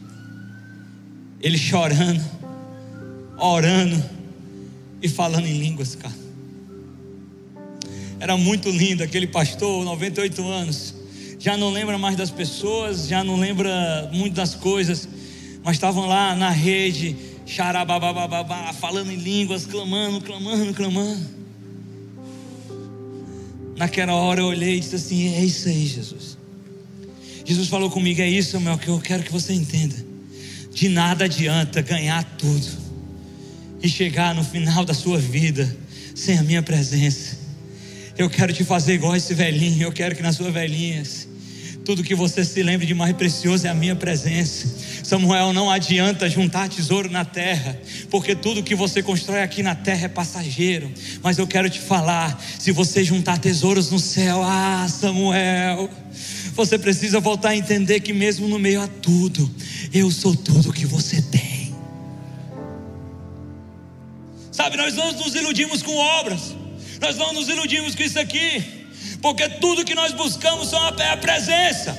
[1.41, 2.23] Ele chorando,
[3.37, 4.03] orando
[5.01, 6.15] e falando em línguas, cara.
[8.19, 10.95] Era muito lindo aquele pastor, 98 anos.
[11.39, 15.07] Já não lembra mais das pessoas, já não lembra muito das coisas,
[15.63, 21.39] mas estavam lá na rede, xarababababá, falando em línguas, clamando, clamando, clamando.
[23.77, 26.38] naquela hora eu olhei e disse assim: É isso aí, Jesus.
[27.49, 29.95] Jesus falou comigo: É isso, Samuel, que eu quero que você entenda.
[30.71, 32.67] De nada adianta ganhar tudo
[33.81, 35.75] e chegar no final da sua vida
[36.13, 37.39] sem a minha presença.
[38.15, 39.81] Eu quero te fazer igual esse velhinho.
[39.81, 41.01] Eu quero que na sua velhinha
[41.83, 44.67] tudo que você se lembre de mais precioso é a minha presença.
[45.03, 47.75] Samuel, não adianta juntar tesouro na terra,
[48.11, 50.91] porque tudo que você constrói aqui na terra é passageiro.
[51.23, 55.89] Mas eu quero te falar: se você juntar tesouros no céu, ah, Samuel,
[56.65, 59.49] você precisa voltar a entender que mesmo no meio a tudo,
[59.93, 61.75] eu sou tudo que você tem.
[64.51, 66.53] Sabe, nós não nos iludimos com obras,
[66.99, 68.79] nós não nos iludimos com isso aqui
[69.21, 71.97] porque tudo que nós buscamos é a presença.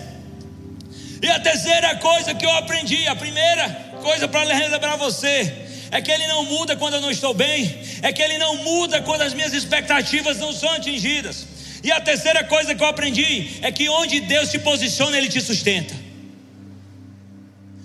[1.22, 3.68] E a terceira coisa que eu aprendi, a primeira
[4.02, 5.52] coisa para relembrar você,
[5.90, 9.02] é que Ele não muda quando eu não estou bem, é que Ele não muda
[9.02, 11.46] quando as minhas expectativas não são atingidas.
[11.82, 15.40] E a terceira coisa que eu aprendi é que onde Deus se posiciona, Ele te
[15.40, 15.94] sustenta.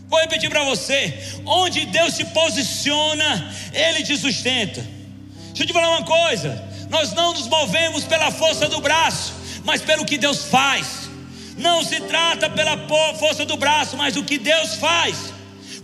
[0.07, 1.13] Vou repetir para você:
[1.45, 4.81] onde Deus se posiciona, Ele te sustenta.
[5.47, 9.33] Deixa eu te falar uma coisa: nós não nos movemos pela força do braço,
[9.63, 11.09] mas pelo que Deus faz.
[11.57, 12.77] Não se trata pela
[13.17, 15.33] força do braço, mas do que Deus faz.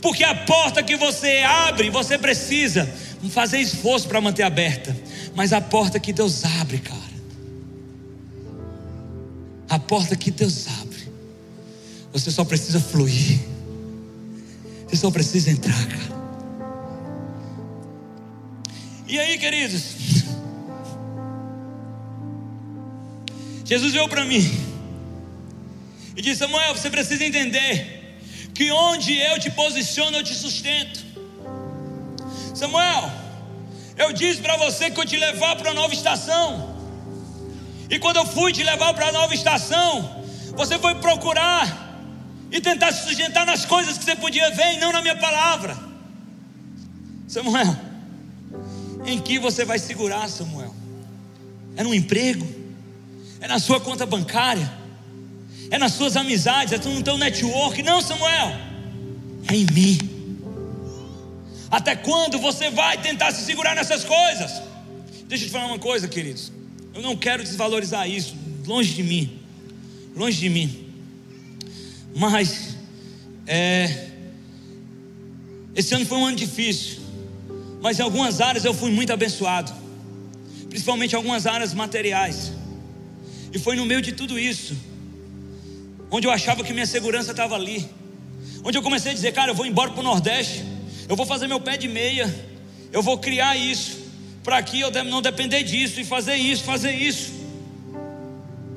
[0.02, 2.92] Porque a porta que você abre, você precisa
[3.30, 4.96] fazer esforço para manter aberta.
[5.34, 7.11] Mas a porta que Deus abre, cara.
[9.72, 11.10] A porta que Deus abre.
[12.12, 13.40] Você só precisa fluir.
[14.86, 16.22] Você só precisa entrar, cara.
[19.08, 19.82] E aí, queridos?
[23.64, 24.44] Jesus veio para mim
[26.18, 28.20] e disse: Samuel, você precisa entender
[28.54, 31.00] que onde eu te posiciono, eu te sustento.
[32.54, 33.10] Samuel,
[33.98, 36.71] eu disse para você que eu te levar para a nova estação.
[37.92, 40.24] E quando eu fui te levar para a nova estação,
[40.56, 42.00] você foi procurar
[42.50, 45.78] e tentar se sustentar nas coisas que você podia ver e não na minha palavra.
[47.28, 47.76] Samuel,
[49.06, 50.74] em que você vai segurar, Samuel?
[51.78, 52.62] É no emprego?
[53.42, 54.72] é na sua conta bancária,
[55.72, 57.82] é nas suas amizades, é no teu network.
[57.82, 58.56] Não, Samuel,
[59.50, 59.98] é em mim.
[61.70, 64.62] Até quando você vai tentar se segurar nessas coisas?
[65.26, 66.52] Deixa eu te falar uma coisa, queridos.
[66.94, 68.36] Eu não quero desvalorizar isso,
[68.66, 69.40] longe de mim,
[70.16, 70.88] longe de mim.
[72.14, 72.76] Mas,
[73.48, 74.10] é,
[75.74, 77.00] esse ano foi um ano difícil,
[77.82, 79.72] mas em algumas áreas eu fui muito abençoado,
[80.70, 82.52] principalmente em algumas áreas materiais.
[83.54, 84.76] E foi no meio de tudo isso,
[86.10, 87.90] onde eu achava que minha segurança estava ali,
[88.66, 90.64] onde eu comecei a dizer, cara, eu vou embora para o Nordeste,
[91.08, 92.34] eu vou fazer meu pé de meia,
[92.92, 94.01] eu vou criar isso,
[94.44, 97.32] para aqui eu não depender disso, e fazer isso, fazer isso.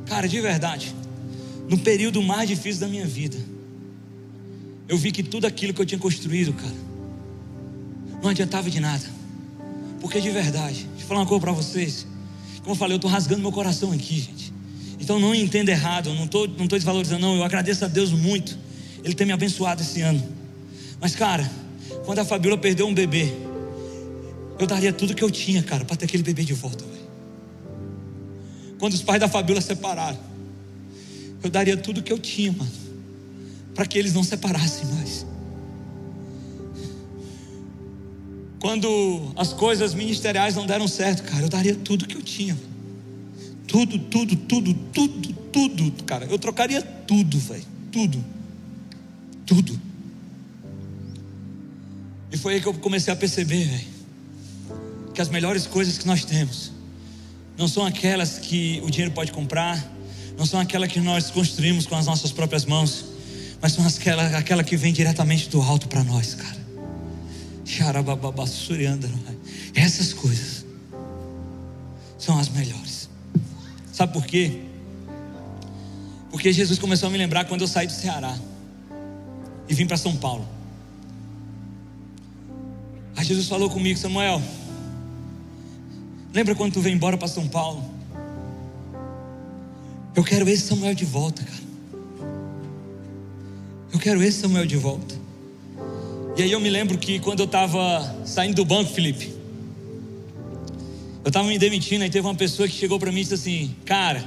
[0.07, 0.95] Cara, de verdade,
[1.69, 3.37] no período mais difícil da minha vida,
[4.89, 6.75] eu vi que tudo aquilo que eu tinha construído, cara,
[8.23, 9.05] não adiantava de nada,
[10.01, 12.07] porque de verdade, deixa eu falar uma coisa para vocês,
[12.59, 14.53] como eu falei, eu estou rasgando meu coração aqui, gente.
[14.99, 17.37] Então não entenda errado, eu não estou não tô desvalorizando, não.
[17.37, 18.57] Eu agradeço a Deus muito,
[19.05, 20.23] Ele tem me abençoado esse ano.
[20.99, 21.51] Mas, cara,
[22.07, 23.31] quando a Fabiola perdeu um bebê,
[24.59, 27.05] eu daria tudo que eu tinha, cara, para ter aquele bebê de volta, véio.
[28.79, 30.19] Quando os pais da Fabiola separaram,
[31.43, 32.71] eu daria tudo que eu tinha, mano,
[33.75, 35.27] para que eles não separassem mais.
[38.61, 42.55] Quando as coisas ministeriais não deram certo, cara, eu daria tudo que eu tinha.
[42.55, 42.75] Mano.
[43.67, 46.27] Tudo, tudo, tudo, tudo, tudo, cara.
[46.27, 47.65] Eu trocaria tudo, velho.
[47.91, 48.25] Tudo.
[49.45, 49.81] Tudo.
[52.33, 53.94] E foi aí que eu comecei a perceber, velho,
[55.15, 56.73] que as melhores coisas que nós temos
[57.57, 59.83] não são aquelas que o dinheiro pode comprar,
[60.37, 63.05] não são aquelas que nós construímos com as nossas próprias mãos,
[63.63, 66.65] mas são aquela, aquela que vem diretamente do alto para nós, cara.
[69.75, 70.67] Essas coisas
[72.19, 73.09] são as melhores.
[73.93, 74.61] Sabe por quê?
[76.31, 78.37] Porque Jesus começou a me lembrar quando eu saí do Ceará
[79.69, 80.47] e vim para São Paulo.
[83.17, 84.43] Aí Jesus falou comigo, Samuel,
[86.35, 87.83] lembra quando tu veio embora para São Paulo?
[90.15, 91.65] Eu quero esse Samuel de volta, cara.
[93.93, 95.15] Eu quero esse Samuel de volta.
[96.37, 99.33] E aí eu me lembro que quando eu estava saindo do banco, Felipe,
[101.25, 103.77] eu estava me demitindo e teve uma pessoa que chegou para mim e disse assim:
[103.85, 104.23] Cara,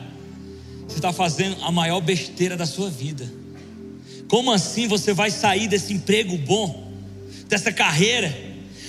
[0.88, 3.30] você está fazendo a maior besteira da sua vida.
[4.30, 6.92] Como assim você vai sair desse emprego bom,
[7.48, 8.34] dessa carreira?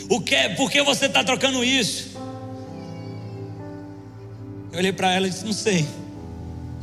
[0.09, 0.49] O que?
[0.51, 2.08] Por que você está trocando isso?
[4.73, 5.87] Eu olhei para ela e disse: Não sei.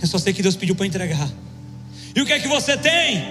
[0.01, 1.29] Eu só sei que Deus pediu para entregar.
[2.15, 3.23] E o que é que você tem?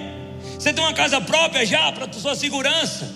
[0.59, 3.11] Você tem uma casa própria já para sua segurança.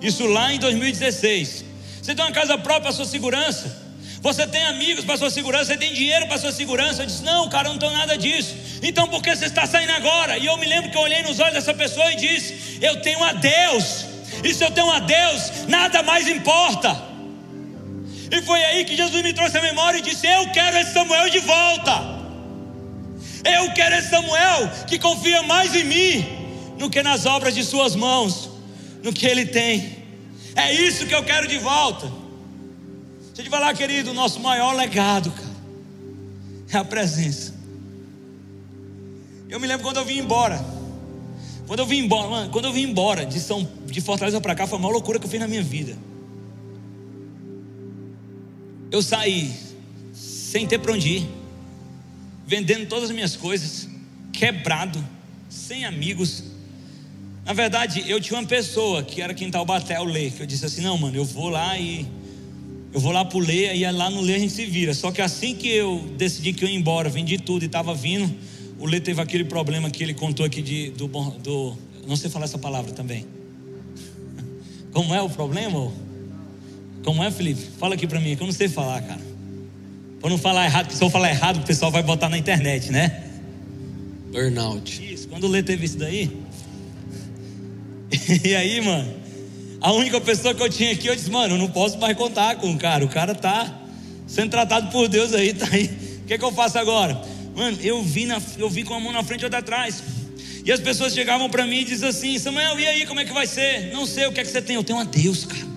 [0.00, 1.64] Isso lá em 2016.
[2.02, 3.80] Você tem uma casa própria para sua segurança.
[4.20, 7.02] Você tem amigos para sua segurança, você tem dinheiro para sua segurança.
[7.02, 8.54] Eu disse: Não, cara, eu não tenho nada disso.
[8.82, 10.38] Então por que você está saindo agora?
[10.38, 13.22] E eu me lembro que eu olhei nos olhos dessa pessoa e disse: Eu tenho
[13.22, 14.06] a Deus.
[14.44, 17.11] E se eu tenho a Deus, nada mais importa.
[18.32, 21.28] E foi aí que Jesus me trouxe a memória e disse: Eu quero esse Samuel
[21.28, 21.92] de volta.
[23.44, 26.26] Eu quero esse Samuel que confia mais em mim
[26.78, 28.48] do que nas obras de suas mãos,
[29.02, 29.98] no que ele tem.
[30.56, 32.06] É isso que eu quero de volta.
[33.26, 35.56] Deixa eu te falar, querido, o nosso maior legado, cara,
[36.72, 37.52] é a presença.
[39.46, 40.64] Eu me lembro quando eu vim embora.
[41.66, 44.66] Quando eu vim embora, mano, quando eu vim embora de São de Fortaleza para cá,
[44.66, 45.96] foi a maior loucura que eu fiz na minha vida.
[48.92, 49.50] Eu saí
[50.12, 51.28] sem ter para onde ir,
[52.46, 53.88] vendendo todas as minhas coisas,
[54.30, 55.02] quebrado,
[55.48, 56.44] sem amigos.
[57.42, 60.66] Na verdade, eu tinha uma pessoa que era quem tá o Lê, que eu disse
[60.66, 62.06] assim: não, mano, eu vou lá e.
[62.92, 64.92] Eu vou lá pro Lê, e lá no Lê a gente se vira.
[64.92, 68.30] Só que assim que eu decidi que eu ia embora, vendi tudo e estava vindo,
[68.78, 71.78] o Lê teve aquele problema que ele contou aqui de, do, do.
[72.06, 73.24] Não sei falar essa palavra também.
[74.92, 75.90] Como é o problema?
[77.04, 77.62] Como é, Felipe?
[77.78, 79.20] Fala aqui para mim, que eu não sei falar, cara.
[80.20, 82.92] Para não falar errado, porque se eu falar errado, o pessoal vai botar na internet,
[82.92, 83.24] né?
[84.30, 85.12] Burnout.
[85.12, 86.30] Isso, quando o Lê teve isso daí.
[88.44, 89.12] E aí, mano,
[89.80, 92.56] a única pessoa que eu tinha aqui, eu disse, mano, eu não posso mais contar
[92.56, 93.04] com o cara.
[93.04, 93.80] O cara tá
[94.26, 95.86] sendo tratado por Deus aí, tá aí.
[96.22, 97.20] O que, é que eu faço agora?
[97.56, 100.02] Mano, eu vi, na, eu vi com a mão na frente e outra atrás.
[100.64, 103.32] E as pessoas chegavam para mim e diziam assim: Samuel, e aí, como é que
[103.32, 103.92] vai ser?
[103.92, 104.76] Não sei, o que é que você tem?
[104.76, 105.71] Eu tenho a Deus, cara.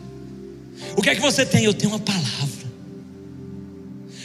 [0.95, 1.65] O que é que você tem?
[1.65, 2.65] Eu tenho uma palavra.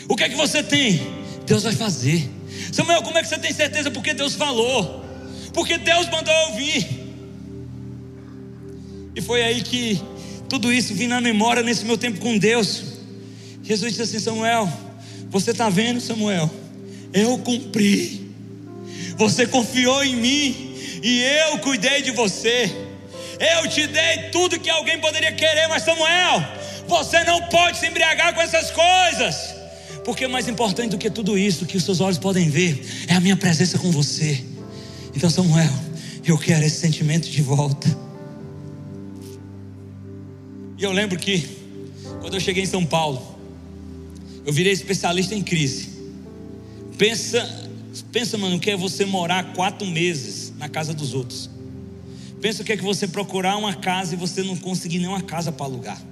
[0.08, 1.00] O que é que você tem?
[1.46, 2.28] Deus vai fazer.
[2.72, 3.90] Samuel, como é que você tem certeza?
[3.90, 5.04] Porque Deus falou.
[5.52, 7.00] Porque Deus mandou eu vir.
[9.14, 10.00] E foi aí que
[10.48, 12.82] tudo isso vim na memória nesse meu tempo com Deus.
[13.62, 14.70] Jesus disse assim: Samuel,
[15.28, 16.50] você está vendo, Samuel?
[17.12, 18.30] Eu cumpri.
[19.16, 22.70] Você confiou em mim e eu cuidei de você.
[23.40, 26.44] Eu te dei tudo que alguém poderia querer, mas Samuel,
[26.86, 29.54] você não pode se embriagar com essas coisas.
[30.04, 33.20] Porque mais importante do que tudo isso que os seus olhos podem ver é a
[33.20, 34.44] minha presença com você.
[35.14, 35.72] Então, Samuel,
[36.24, 37.88] eu quero esse sentimento de volta.
[40.76, 41.58] E eu lembro que
[42.20, 43.38] quando eu cheguei em São Paulo,
[44.46, 45.90] eu virei especialista em crise.
[46.96, 47.68] Pensa,
[48.12, 51.49] pensa, mano, o que é você morar quatro meses na casa dos outros.
[52.40, 55.52] Pensa o que é que você procurar uma casa e você não conseguir nenhuma casa
[55.52, 56.02] para alugar.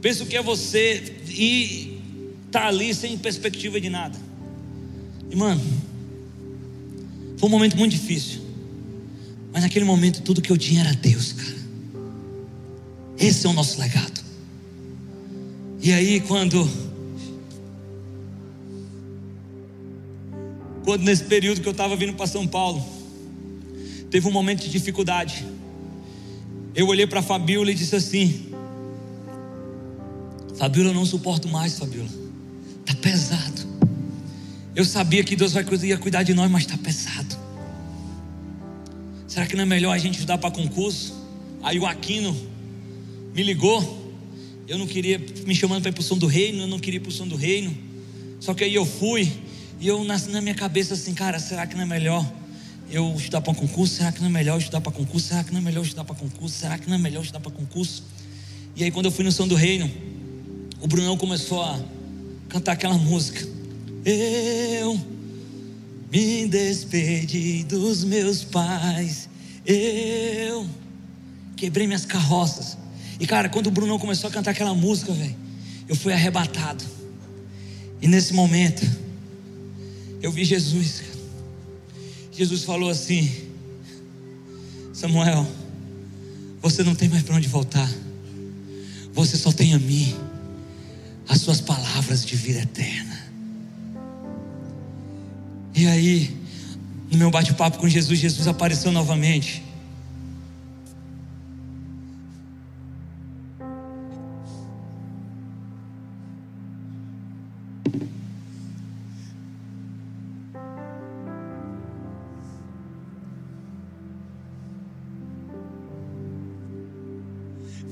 [0.00, 2.00] Pensa o que é você ir
[2.46, 4.18] estar tá ali sem perspectiva de nada.
[5.28, 5.60] E mano,
[7.36, 8.40] foi um momento muito difícil.
[9.52, 11.58] Mas naquele momento tudo que eu tinha era Deus, cara.
[13.18, 14.20] Esse é o nosso legado.
[15.82, 16.68] E aí quando
[20.84, 22.99] quando nesse período que eu estava vindo para São Paulo,
[24.10, 25.46] teve um momento de dificuldade.
[26.74, 28.52] Eu olhei para a Fabiola e disse assim:
[30.56, 32.10] Fabiola, eu não suporto mais, Fabiola.
[32.80, 33.70] Está pesado.
[34.74, 37.38] Eu sabia que Deus ia cuidar de nós, mas está pesado.
[39.26, 41.14] Será que não é melhor a gente estudar para concurso?
[41.62, 42.36] Aí o Aquino
[43.34, 43.98] me ligou.
[44.66, 47.00] Eu não queria me chamando para ir para o do reino, eu não queria ir
[47.00, 47.76] para o do reino.
[48.38, 49.30] Só que aí eu fui
[49.80, 52.24] e eu nasci na minha cabeça assim, cara, será que não é melhor
[52.90, 53.94] eu estudar para concurso?
[53.94, 55.28] Será que não é melhor estudar para concurso?
[55.28, 56.58] Será que não é melhor estudar para concurso?
[56.58, 58.02] Será que não é melhor estudar para concurso?
[58.74, 59.90] E aí quando eu fui no som do reino,
[60.80, 61.78] o Brunão começou a
[62.48, 63.46] cantar aquela música.
[64.04, 65.00] Eu
[66.10, 69.28] me despedi dos meus pais.
[69.64, 70.68] Eu
[71.56, 72.76] quebrei minhas carroças.
[73.20, 75.36] E cara, quando o Brunão começou a cantar aquela música, velho,
[75.88, 76.84] eu fui arrebatado.
[78.02, 78.84] E nesse momento,
[80.22, 81.09] eu vi Jesus.
[82.40, 83.30] Jesus falou assim:
[84.94, 85.46] Samuel,
[86.62, 87.86] você não tem mais para onde voltar.
[89.12, 90.16] Você só tem a mim
[91.28, 93.30] as suas palavras de vida eterna.
[95.74, 96.34] E aí,
[97.10, 99.62] no meu bate-papo com Jesus, Jesus apareceu novamente.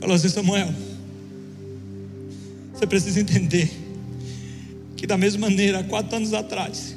[0.09, 0.75] Falou assim, Samuel.
[2.73, 3.71] Você precisa entender
[4.97, 6.97] que, da mesma maneira, há quatro anos atrás,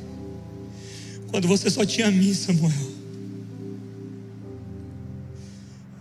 [1.28, 2.72] Quando você só tinha a mim, Samuel.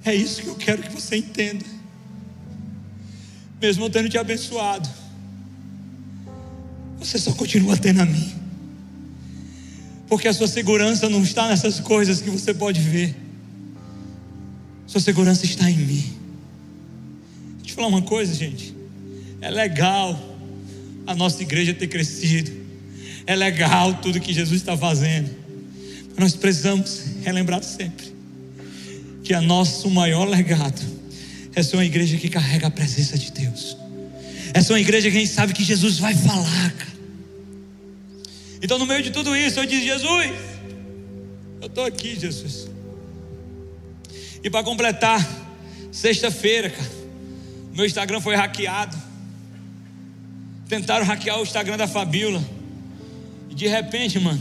[0.05, 1.65] É isso que eu quero que você entenda.
[3.61, 4.89] Mesmo eu tendo te abençoado,
[6.97, 8.33] você só continua tendo a mim.
[10.07, 13.17] Porque a sua segurança não está nessas coisas que você pode ver.
[14.87, 16.20] Sua segurança está em mim.
[17.81, 18.75] Falar uma coisa, gente.
[19.41, 20.15] É legal
[21.07, 22.53] a nossa igreja ter crescido.
[23.27, 25.31] É legal tudo que Jesus está fazendo.
[26.11, 28.15] Mas nós precisamos relembrar sempre
[29.25, 30.79] que o nosso maior legado
[31.57, 33.79] é ser uma igreja que carrega a presença de Deus.
[34.53, 36.99] É ser uma igreja que a gente sabe que Jesus vai falar, cara.
[38.61, 40.33] Então, no meio de tudo isso, eu disse: Jesus,
[41.63, 42.69] eu estou aqui, Jesus.
[44.45, 45.27] E para completar,
[45.91, 47.00] sexta-feira, cara,
[47.81, 48.97] meu Instagram foi hackeado.
[50.69, 52.43] Tentaram hackear o Instagram da Fabiola.
[53.51, 54.41] E de repente, mano,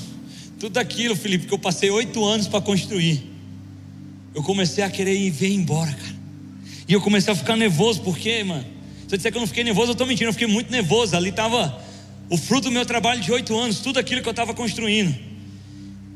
[0.60, 3.30] tudo aquilo, Felipe, que eu passei oito anos para construir
[4.34, 6.16] eu comecei a querer ir ver embora, cara.
[6.88, 8.64] E eu comecei a ficar nervoso, porque, mano,
[9.08, 11.16] se eu disser que eu não fiquei nervoso, eu estou mentindo, eu fiquei muito nervoso.
[11.16, 11.82] Ali estava
[12.30, 15.16] o fruto do meu trabalho de oito anos, tudo aquilo que eu estava construindo.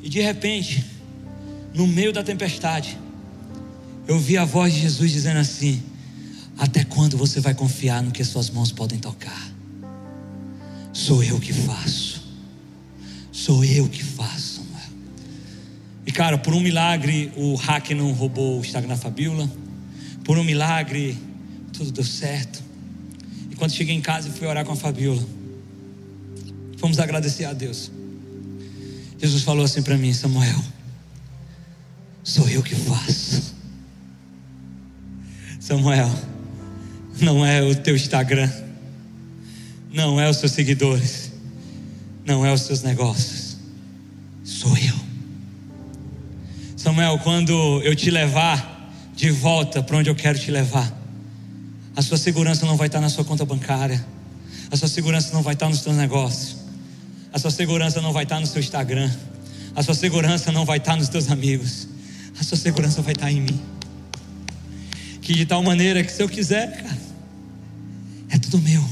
[0.01, 0.83] E de repente,
[1.73, 2.97] no meio da tempestade,
[4.07, 5.81] eu vi a voz de Jesus dizendo assim:
[6.57, 9.51] Até quando você vai confiar no que suas mãos podem tocar?
[10.91, 12.23] Sou eu que faço.
[13.31, 14.63] Sou eu que faço.
[16.05, 19.49] E cara, por um milagre o hack não roubou o Instagram da Fabiola.
[20.23, 21.17] Por um milagre
[21.71, 22.61] tudo deu certo.
[23.49, 25.23] E quando cheguei em casa fui orar com a Fabiola,
[26.77, 27.91] fomos agradecer a Deus.
[29.17, 30.61] Jesus falou assim para mim, Samuel,
[32.23, 33.53] sou eu que faço.
[35.59, 36.13] Samuel,
[37.23, 38.49] não é o teu Instagram,
[39.91, 41.31] não é os seus seguidores,
[42.25, 43.57] não é os seus negócios,
[44.43, 44.93] sou eu.
[46.75, 50.91] Samuel, quando eu te levar de volta para onde eu quero te levar,
[51.95, 54.03] a sua segurança não vai estar na sua conta bancária,
[54.69, 56.57] a sua segurança não vai estar nos seus negócios,
[57.31, 59.09] a sua segurança não vai estar no seu Instagram,
[59.75, 61.87] a sua segurança não vai estar nos teus amigos,
[62.39, 63.59] a sua segurança vai estar em mim.
[65.21, 67.02] Que de tal maneira que se eu quiser, cara,
[68.53, 68.85] tudo meu.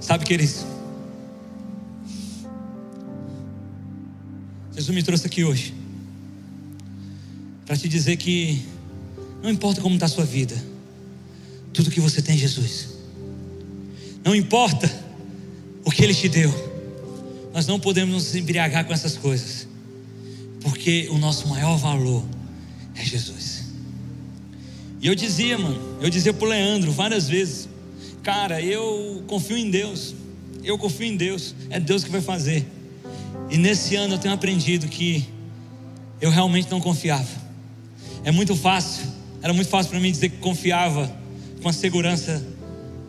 [0.00, 0.64] Sabe, queridos?
[4.72, 5.74] Jesus me trouxe aqui hoje
[7.66, 8.62] para te dizer que
[9.42, 10.56] não importa como está a sua vida,
[11.72, 12.90] tudo que você tem é Jesus.
[14.24, 14.88] Não importa
[15.84, 16.52] o que Ele te deu,
[17.52, 19.66] nós não podemos nos embriagar com essas coisas,
[20.60, 22.24] porque o nosso maior valor
[22.94, 23.59] é Jesus.
[25.00, 27.68] E eu dizia, mano, eu dizia para o Leandro várias vezes,
[28.22, 30.14] cara, eu confio em Deus,
[30.62, 32.66] eu confio em Deus, é Deus que vai fazer.
[33.50, 35.26] E nesse ano eu tenho aprendido que
[36.20, 37.40] eu realmente não confiava.
[38.24, 39.06] É muito fácil,
[39.42, 41.10] era muito fácil para mim dizer que confiava
[41.62, 42.46] com a segurança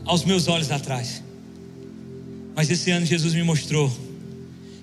[0.05, 1.21] aos meus olhos atrás.
[2.55, 3.91] Mas esse ano Jesus me mostrou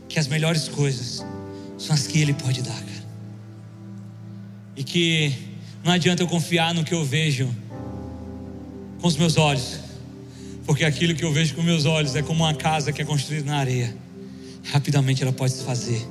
[0.09, 1.24] que as melhores coisas
[1.78, 3.09] são as que Ele pode dar, cara.
[4.76, 5.47] E que
[5.85, 7.49] não adianta eu confiar no que eu vejo
[9.01, 9.79] com os meus olhos,
[10.66, 13.51] porque aquilo que eu vejo com meus olhos é como uma casa que é construída
[13.51, 14.09] na areia
[14.72, 16.07] rapidamente ela pode se fazer.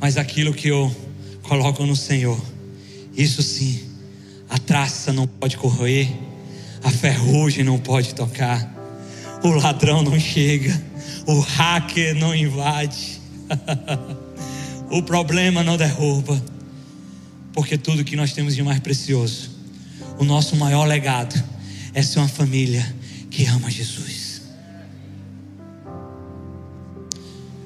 [0.00, 0.94] Mas aquilo que eu
[1.42, 2.40] coloco no Senhor,
[3.16, 3.82] isso sim,
[4.48, 6.08] a traça não pode correr,
[6.82, 8.74] a ferrugem não pode tocar,
[9.42, 10.82] o ladrão não chega,
[11.26, 13.20] o hacker não invade,
[14.90, 16.40] o problema não derruba,
[17.56, 19.48] porque tudo que nós temos de mais precioso,
[20.18, 21.34] o nosso maior legado
[21.94, 22.94] é ser uma família
[23.30, 24.42] que ama Jesus.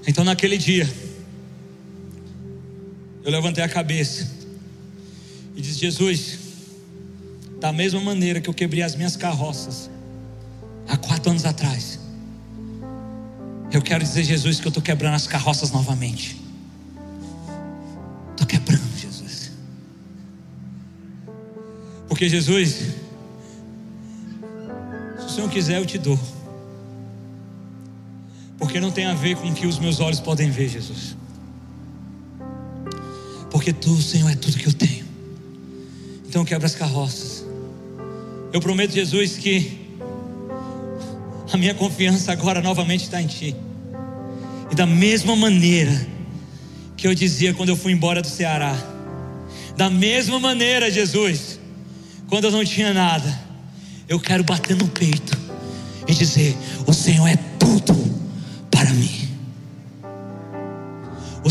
[0.07, 0.89] Então naquele dia,
[3.25, 4.31] eu levantei a cabeça
[5.57, 6.39] e disse: Jesus,
[7.59, 9.91] da mesma maneira que eu quebrei as minhas carroças
[10.87, 11.99] há quatro anos atrás,
[13.73, 16.50] eu quero dizer, Jesus, que eu estou quebrando as carroças novamente.
[22.21, 22.69] Porque, Jesus,
[25.21, 26.21] se o Senhor quiser, eu te dou.
[28.59, 31.17] Porque não tem a ver com o que os meus olhos podem ver, Jesus.
[33.51, 35.07] Porque tu, Senhor, é tudo que eu tenho.
[36.29, 37.43] Então quebra as carroças.
[38.53, 39.97] Eu prometo, Jesus, que
[41.51, 43.57] a minha confiança agora novamente está em Ti.
[44.71, 46.07] E da mesma maneira
[46.99, 48.77] que eu dizia quando eu fui embora do Ceará,
[49.75, 51.60] da mesma maneira, Jesus,
[52.31, 53.39] quando eu não tinha nada,
[54.09, 55.39] eu quero bater no peito
[56.09, 56.57] e dizer:
[56.87, 57.95] O Senhor é tudo
[58.71, 59.21] para mim.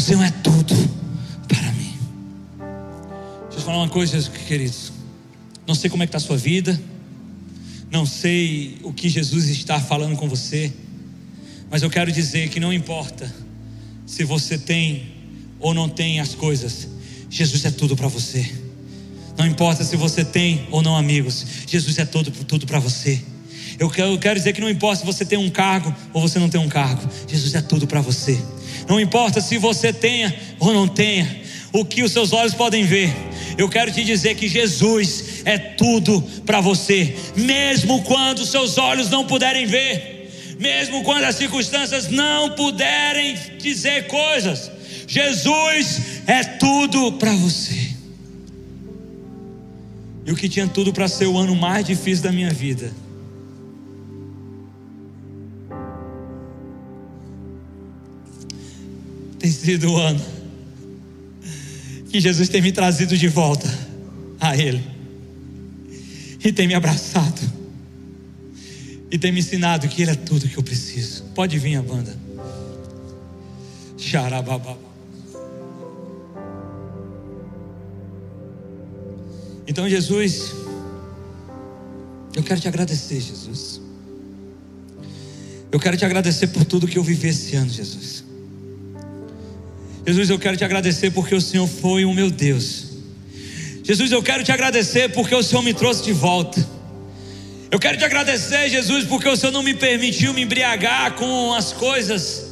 [0.10, 0.74] Senhor é tudo
[1.48, 1.94] para mim.
[3.44, 4.92] Deixa eu falar uma coisa, queridos.
[5.68, 6.82] Não sei como é que está a sua vida.
[7.92, 10.74] Não sei o que Jesus está falando com você.
[11.70, 13.32] Mas eu quero dizer que não importa
[14.08, 15.12] se você tem
[15.60, 16.88] ou não tem as coisas.
[17.30, 18.69] Jesus é tudo para você.
[19.40, 21.46] Não importa se você tem ou não amigos.
[21.66, 23.22] Jesus é tudo, tudo para você.
[23.80, 26.38] Eu quero, eu quero dizer que não importa se você tem um cargo ou você
[26.38, 27.10] não tem um cargo.
[27.26, 28.38] Jesus é tudo para você.
[28.86, 31.42] Não importa se você tenha ou não tenha.
[31.72, 33.16] O que os seus olhos podem ver.
[33.58, 39.26] Eu quero te dizer que Jesus é tudo para você, mesmo quando seus olhos não
[39.26, 44.70] puderem ver, mesmo quando as circunstâncias não puderem dizer coisas.
[45.08, 47.89] Jesus é tudo para você.
[50.30, 52.94] E o que tinha tudo para ser o ano mais difícil da minha vida.
[59.40, 60.24] Tem sido o ano
[62.12, 63.68] que Jesus tem me trazido de volta
[64.40, 64.84] a Ele,
[66.46, 67.42] e tem me abraçado,
[69.10, 71.24] e tem me ensinado que Ele é tudo que eu preciso.
[71.34, 72.16] Pode vir a banda.
[73.98, 74.89] Xarababá.
[79.70, 80.52] Então, Jesus,
[82.36, 83.80] eu quero te agradecer, Jesus.
[85.72, 88.24] Eu quero te agradecer por tudo que eu vivi esse ano, Jesus.
[90.08, 92.86] Jesus, eu quero te agradecer porque o Senhor foi o meu Deus.
[93.84, 96.68] Jesus, eu quero te agradecer porque o Senhor me trouxe de volta.
[97.70, 101.74] Eu quero te agradecer, Jesus, porque o Senhor não me permitiu me embriagar com as
[101.74, 102.48] coisas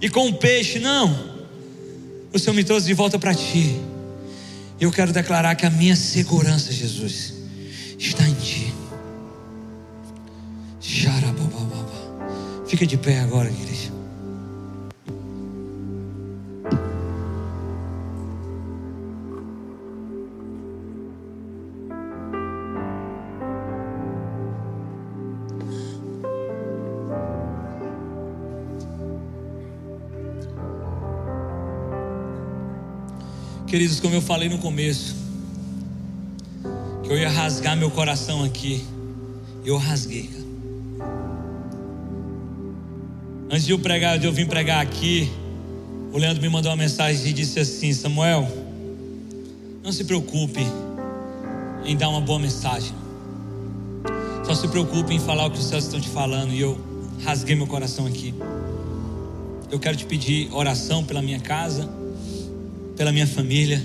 [0.00, 1.46] e com o peixe, não.
[2.32, 3.89] O Senhor me trouxe de volta para ti.
[4.80, 7.34] Eu quero declarar que a minha segurança, Jesus,
[7.98, 8.72] está em Ti.
[12.70, 13.89] Fica de pé agora, igreja.
[33.70, 35.14] Queridos, como eu falei no começo,
[37.04, 38.84] que eu ia rasgar meu coração aqui,
[39.64, 40.28] eu rasguei.
[43.48, 45.30] Antes de eu pregar, de eu vir pregar aqui,
[46.12, 48.48] o Leandro me mandou uma mensagem e disse assim: Samuel,
[49.84, 50.66] não se preocupe
[51.84, 52.92] em dar uma boa mensagem.
[54.44, 56.52] Só se preocupe em falar o que os céus estão te falando.
[56.52, 56.76] E eu
[57.24, 58.34] rasguei meu coração aqui.
[59.70, 61.99] Eu quero te pedir oração pela minha casa
[63.00, 63.82] pela minha família.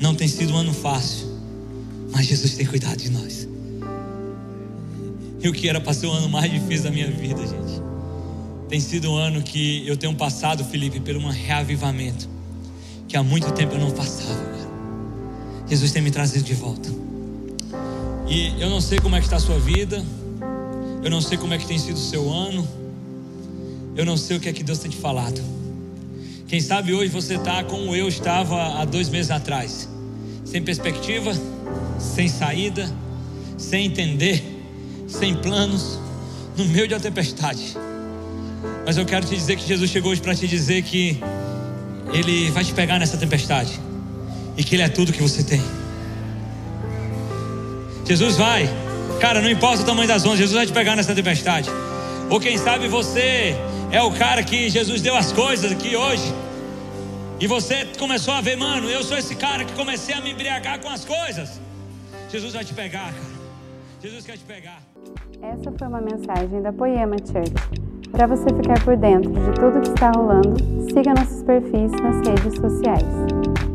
[0.00, 1.26] Não tem sido um ano fácil,
[2.10, 3.46] mas Jesus tem cuidado de nós.
[5.38, 7.82] E o que era para ser o ano mais difícil da minha vida, gente.
[8.70, 12.26] Tem sido um ano que eu tenho passado, Felipe, por um reavivamento
[13.06, 14.70] que há muito tempo eu não passava, cara.
[15.68, 16.88] Jesus tem me trazido de volta.
[18.26, 20.02] E eu não sei como é que está a sua vida.
[21.04, 22.66] Eu não sei como é que tem sido o seu ano.
[23.94, 25.59] Eu não sei o que é que Deus tem te falado.
[26.50, 29.88] Quem sabe hoje você está como eu estava há dois meses atrás,
[30.44, 31.32] sem perspectiva,
[31.96, 32.92] sem saída,
[33.56, 34.42] sem entender,
[35.06, 36.00] sem planos,
[36.56, 37.76] no meio de uma tempestade.
[38.84, 41.20] Mas eu quero te dizer que Jesus chegou hoje para te dizer que
[42.12, 43.78] Ele vai te pegar nessa tempestade
[44.56, 45.62] e que Ele é tudo que você tem.
[48.04, 48.68] Jesus vai,
[49.20, 51.70] cara, não importa o tamanho das ondas, Jesus vai te pegar nessa tempestade.
[52.28, 53.56] Ou quem sabe você
[53.92, 56.32] é o cara que Jesus deu as coisas aqui hoje.
[57.40, 60.78] E você começou a ver, mano, eu sou esse cara que comecei a me embriagar
[60.80, 61.60] com as coisas.
[62.30, 63.40] Jesus vai te pegar, cara.
[64.02, 64.80] Jesus quer te pegar.
[65.42, 67.52] Essa foi uma mensagem da Poema Church.
[68.12, 70.56] Para você ficar por dentro de tudo que está rolando,
[70.92, 73.69] siga nossos perfis nas redes sociais.